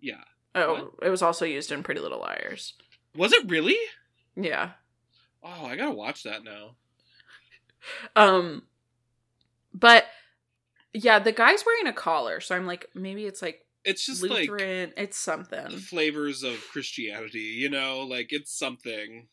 [0.00, 0.22] yeah.
[0.54, 2.74] Oh, it was also used in Pretty Little Liars.
[3.16, 3.76] Was it really?
[4.36, 4.70] Yeah.
[5.42, 6.76] Oh, I gotta watch that now.
[8.14, 8.62] Um
[9.74, 10.06] but
[10.94, 14.48] yeah, the guy's wearing a collar, so I'm like maybe it's like It's just like
[14.48, 15.70] Lutheran, it's something.
[15.78, 19.28] flavors of Christianity, you know, like it's something.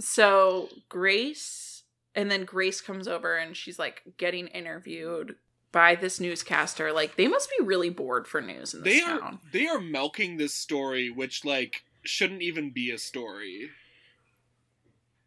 [0.00, 1.82] So Grace
[2.14, 5.36] and then Grace comes over and she's like getting interviewed
[5.72, 6.92] by this newscaster.
[6.92, 9.20] Like they must be really bored for news in this They town.
[9.22, 13.70] are they are milking this story, which like shouldn't even be a story.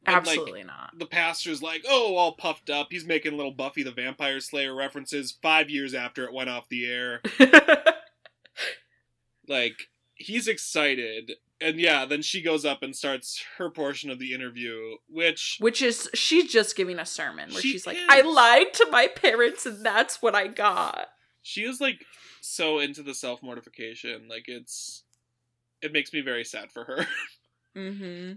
[0.08, 0.98] And, like, Absolutely not.
[0.98, 2.88] The pastor's like, oh, all puffed up.
[2.90, 6.86] He's making little Buffy the Vampire Slayer references five years after it went off the
[6.86, 7.22] air.
[9.48, 14.34] Like he's excited, and yeah, then she goes up and starts her portion of the
[14.34, 18.04] interview, which Which is she's just giving a sermon where She she's like, is.
[18.10, 21.08] I lied to my parents and that's what I got.
[21.42, 22.04] she is like
[22.42, 24.28] so into the self mortification.
[24.28, 25.04] Like it's
[25.82, 27.08] it makes me very sad for her.
[27.78, 28.34] Mm-hmm.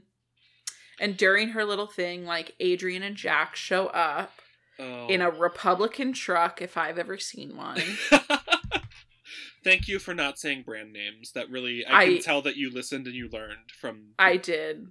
[1.00, 4.30] And during her little thing, like Adrian and Jack show up
[4.78, 5.08] Oh.
[5.08, 7.82] in a Republican truck, if I've ever seen one.
[9.64, 11.32] Thank you for not saying brand names.
[11.32, 14.86] That really I, I- can tell that you listened and you learned from I did.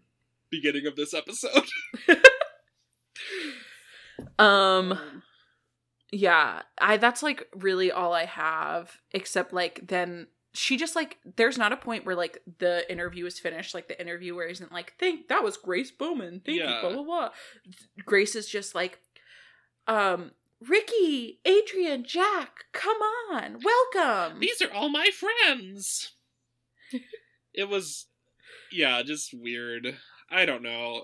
[0.52, 1.66] beginning of this episode.
[4.38, 5.22] Um
[6.12, 11.58] yeah, I that's like really all I have except like then she just like there's
[11.58, 15.28] not a point where like the interview is finished like the interviewer isn't like think
[15.28, 16.76] that was Grace Bowman thank Yeah.
[16.76, 17.30] you blah blah blah
[18.06, 19.00] Grace is just like
[19.88, 20.32] um
[20.68, 22.98] Ricky Adrian Jack come
[23.32, 26.14] on welcome These are all my friends.
[27.54, 28.08] it was
[28.72, 29.98] yeah, just weird.
[30.30, 31.04] I don't know.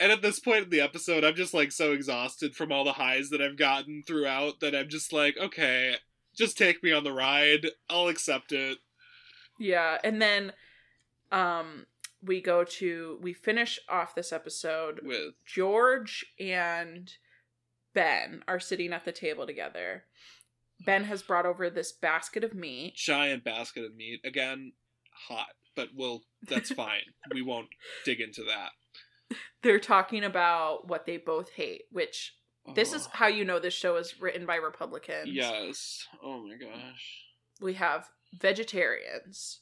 [0.00, 2.94] And at this point in the episode, I'm just like so exhausted from all the
[2.94, 5.96] highs that I've gotten throughout that I'm just like, okay,
[6.34, 7.66] just take me on the ride.
[7.88, 8.78] I'll accept it.
[9.58, 10.52] Yeah, and then
[11.32, 11.86] um
[12.22, 17.12] we go to we finish off this episode With George and
[17.94, 20.04] Ben are sitting at the table together.
[20.84, 22.94] Ben has brought over this basket of meat.
[22.94, 24.20] giant basket of meat.
[24.24, 24.72] Again,
[25.28, 25.50] hot.
[25.76, 27.02] But we'll that's fine.
[27.32, 27.68] we won't
[28.04, 28.70] dig into that.
[29.62, 32.36] They're talking about what they both hate, which
[32.74, 35.28] this is Oh, how you know this show is written by Republicans.
[35.30, 36.06] Yes.
[36.22, 37.24] Oh my gosh.
[37.60, 39.60] We have vegetarians,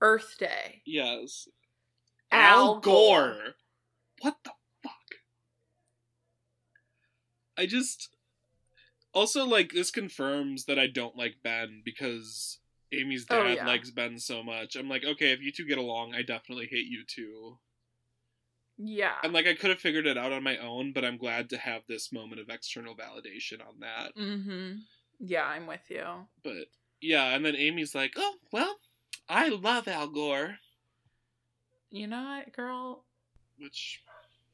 [0.00, 1.48] Earth Day, Yes.
[2.30, 3.54] Al Gore.
[4.20, 4.50] What the
[4.82, 4.92] fuck?
[7.58, 8.08] I just
[9.12, 12.58] also like this confirms that I don't like Ben because
[12.92, 13.66] Amy's Oh, dad yeah.
[13.66, 14.76] likes Ben so much.
[14.76, 17.58] I'm like, okay, if you two get along, I definitely hate you too.
[18.84, 19.14] Yeah.
[19.22, 21.56] And like I could have figured it out on my own, but I'm glad to
[21.56, 24.16] have this moment of external validation on that.
[24.16, 24.78] mm-hmm.
[25.20, 26.04] Yeah, I'm with you.
[26.42, 26.66] But
[27.00, 28.76] yeah, and then Amy's like, "Oh, well,
[29.28, 30.56] I love Al Gore."
[31.90, 33.04] You know what, girl?
[33.58, 34.02] Which,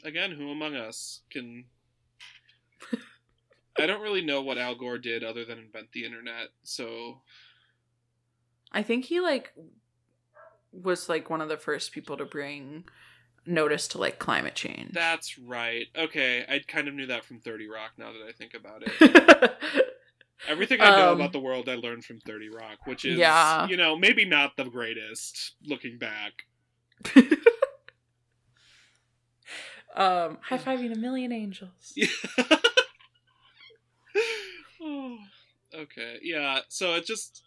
[0.05, 1.65] again, who among us can?
[3.79, 6.49] I don't really know what Al Gore did other than invent the internet.
[6.65, 7.23] So
[8.73, 9.55] I think he like
[10.73, 12.85] was like one of the first people to bring
[13.47, 14.93] notice to like climate change.
[14.93, 15.87] that's right.
[15.97, 17.93] Okay, I kind of knew that from Thirty Rock.
[17.97, 19.57] Now that I think about it,
[20.49, 23.67] everything I know Um, about the world I learned from Thirty Rock, which is, Yeah.
[23.69, 26.45] you know, maybe not the greatest looking back.
[29.97, 31.93] um, high fiving a million angels.
[34.81, 35.19] oh,
[35.75, 36.61] Okay, yeah.
[36.69, 37.43] So it just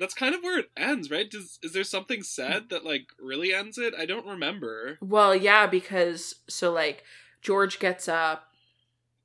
[0.00, 1.30] that's kind of where it ends, right?
[1.30, 2.68] Does is there something said mm.
[2.70, 3.94] that like really ends it?
[3.96, 4.98] I don't remember.
[5.00, 7.04] Well, yeah, because so like
[7.42, 8.48] George gets up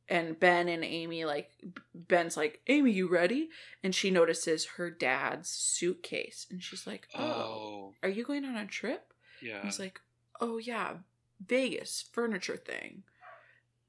[0.10, 1.52] and Ben and Amy like
[1.96, 3.50] Ben's like, "Amy, you ready?"
[3.84, 8.58] And she notices her dad's suitcase and she's like, "Oh, Oh, are you going on
[8.58, 9.56] a trip?" yeah.
[9.56, 10.02] And he's like,
[10.42, 10.98] "Oh yeah,
[11.44, 13.04] Vegas furniture thing.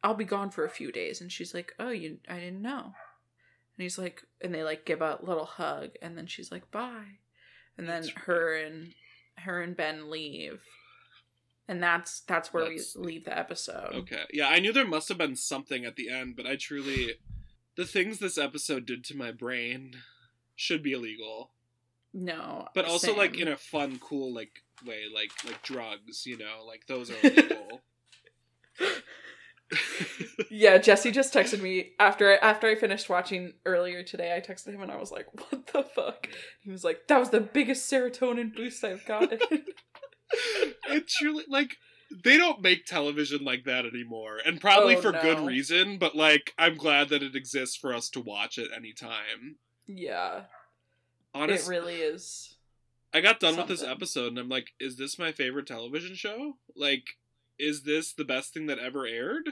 [0.04, 2.94] I'll be gone for a few days." And she's like, "Oh, you I didn't know."
[3.78, 7.18] And he's like and they like give a little hug and then she's like, "Bye."
[7.78, 8.24] And then That's right.
[8.26, 8.94] her and
[9.38, 10.60] her and Ben leave.
[11.68, 13.90] And that's that's where That's- we leave the episode.
[13.94, 14.22] Okay.
[14.32, 17.14] Yeah, I knew there must have been something at the end, but I truly
[17.76, 19.96] the things this episode did to my brain
[20.54, 21.50] should be illegal.
[22.14, 22.68] No.
[22.74, 26.86] But also like in a fun, cool like way, like like drugs, you know, like
[26.86, 27.82] those are illegal.
[30.58, 34.34] Yeah, Jesse just texted me after after I finished watching earlier today.
[34.34, 36.28] I texted him and I was like, "What the fuck?"
[36.62, 39.38] He was like, "That was the biggest serotonin boost I've gotten."
[40.88, 41.76] it truly like
[42.24, 46.52] they don't make television like that anymore and probably Oh, for good reason but like
[46.58, 49.56] i'm glad that it exists for us to watch at any time
[49.86, 50.42] yeah,
[51.32, 52.56] honestly it really is.
[53.14, 56.54] i got done with this episode and i'm like is this my favorite television show
[56.74, 57.18] like
[57.56, 59.50] is this the best thing that ever aired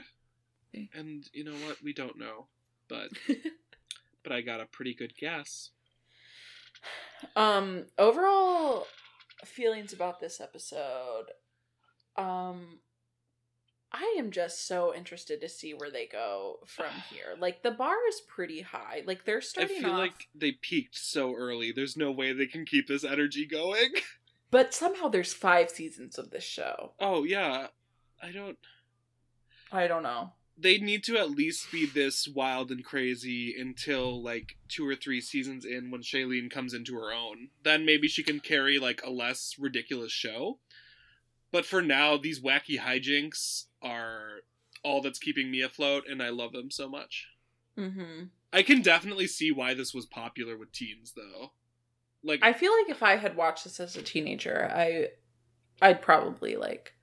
[0.93, 2.47] And you know what we don't know
[2.87, 3.09] but
[4.23, 5.71] but i got a pretty good guess
[7.35, 8.85] um, overall
[9.43, 11.25] feelings about this episode.
[12.17, 12.79] Um,
[13.91, 17.35] I am just so interested to see where they go from here.
[17.39, 19.03] Like the bar is pretty high.
[19.05, 22.45] Like they're starting i feel off, like they peaked so early there's no way they
[22.45, 23.93] can keep this energy going
[24.51, 26.93] but somehow there's five seasons of this show.
[26.99, 27.67] oh yeah
[28.21, 28.57] i don't
[29.71, 30.31] I don't know.
[30.57, 35.19] They need to at least be this wild and crazy until like two or three
[35.19, 37.49] seasons in when Shailene comes into her own.
[37.63, 40.59] Then maybe she can carry like a less ridiculous show.
[41.51, 44.41] But for now, these wacky hijinks are
[44.83, 47.27] all that's keeping me afloat, and I love them so much.
[47.77, 48.25] Mm-hmm.
[48.51, 51.51] I can definitely see why this was popular with teens, though.
[52.23, 55.09] Like, I feel like if I had watched this as a teenager, I
[55.81, 56.94] I'd probably like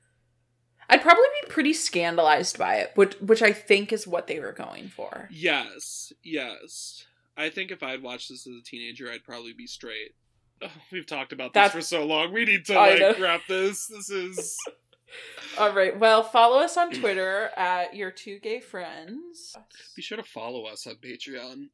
[0.93, 4.53] I'd probably be pretty scandalized by it, which which I think is what they were
[4.53, 5.29] going for.
[5.31, 7.07] yes, yes.
[7.37, 10.15] I think if I'd watched this as a teenager, I'd probably be straight.
[10.65, 12.33] Oh, we've talked about this for so long.
[12.33, 13.15] We need to I like know.
[13.21, 13.89] wrap this.
[13.89, 14.57] This is
[15.59, 15.99] All right.
[15.99, 19.57] Well, follow us on Twitter at your two gay friends.
[19.97, 21.69] be sure to follow us on Patreon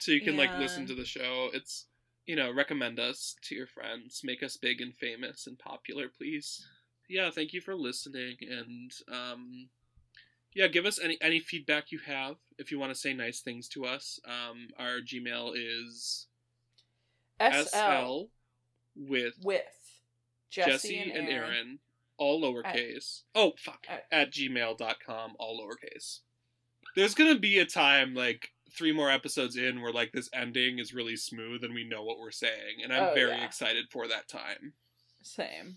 [0.00, 1.50] so you can like listen to the show.
[1.54, 1.86] It's
[2.26, 6.66] you know, recommend us to your friends, make us big and famous and popular, please.
[7.08, 9.68] Yeah, thank you for listening and um
[10.54, 13.68] yeah, give us any any feedback you have if you want to say nice things
[13.70, 14.18] to us.
[14.26, 16.26] Um our Gmail is
[17.40, 18.22] SL, SL
[18.96, 19.62] with with
[20.50, 21.50] Jesse, and, and Erin.
[21.50, 21.78] Erin,
[22.16, 23.22] all lowercase.
[23.34, 23.84] oh, fuck.
[23.90, 26.20] at- At, gmail.com, all lowercase.
[26.94, 30.94] There's gonna be a time, like, three more episodes in where, like, this ending is
[30.94, 32.80] really smooth and we know what we're saying.
[32.82, 33.44] And I'm Oh, very yeah.
[33.44, 34.72] excited for that time.
[35.22, 35.76] Same.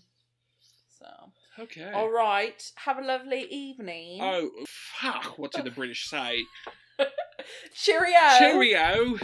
[1.00, 1.90] So, Okay.
[1.92, 2.62] all right.
[2.76, 4.20] Have a lovely evening.
[4.22, 5.38] Oh, fuck.
[5.38, 6.44] What did the British say?
[7.74, 8.18] Cheerio.
[8.38, 9.16] Cheerio!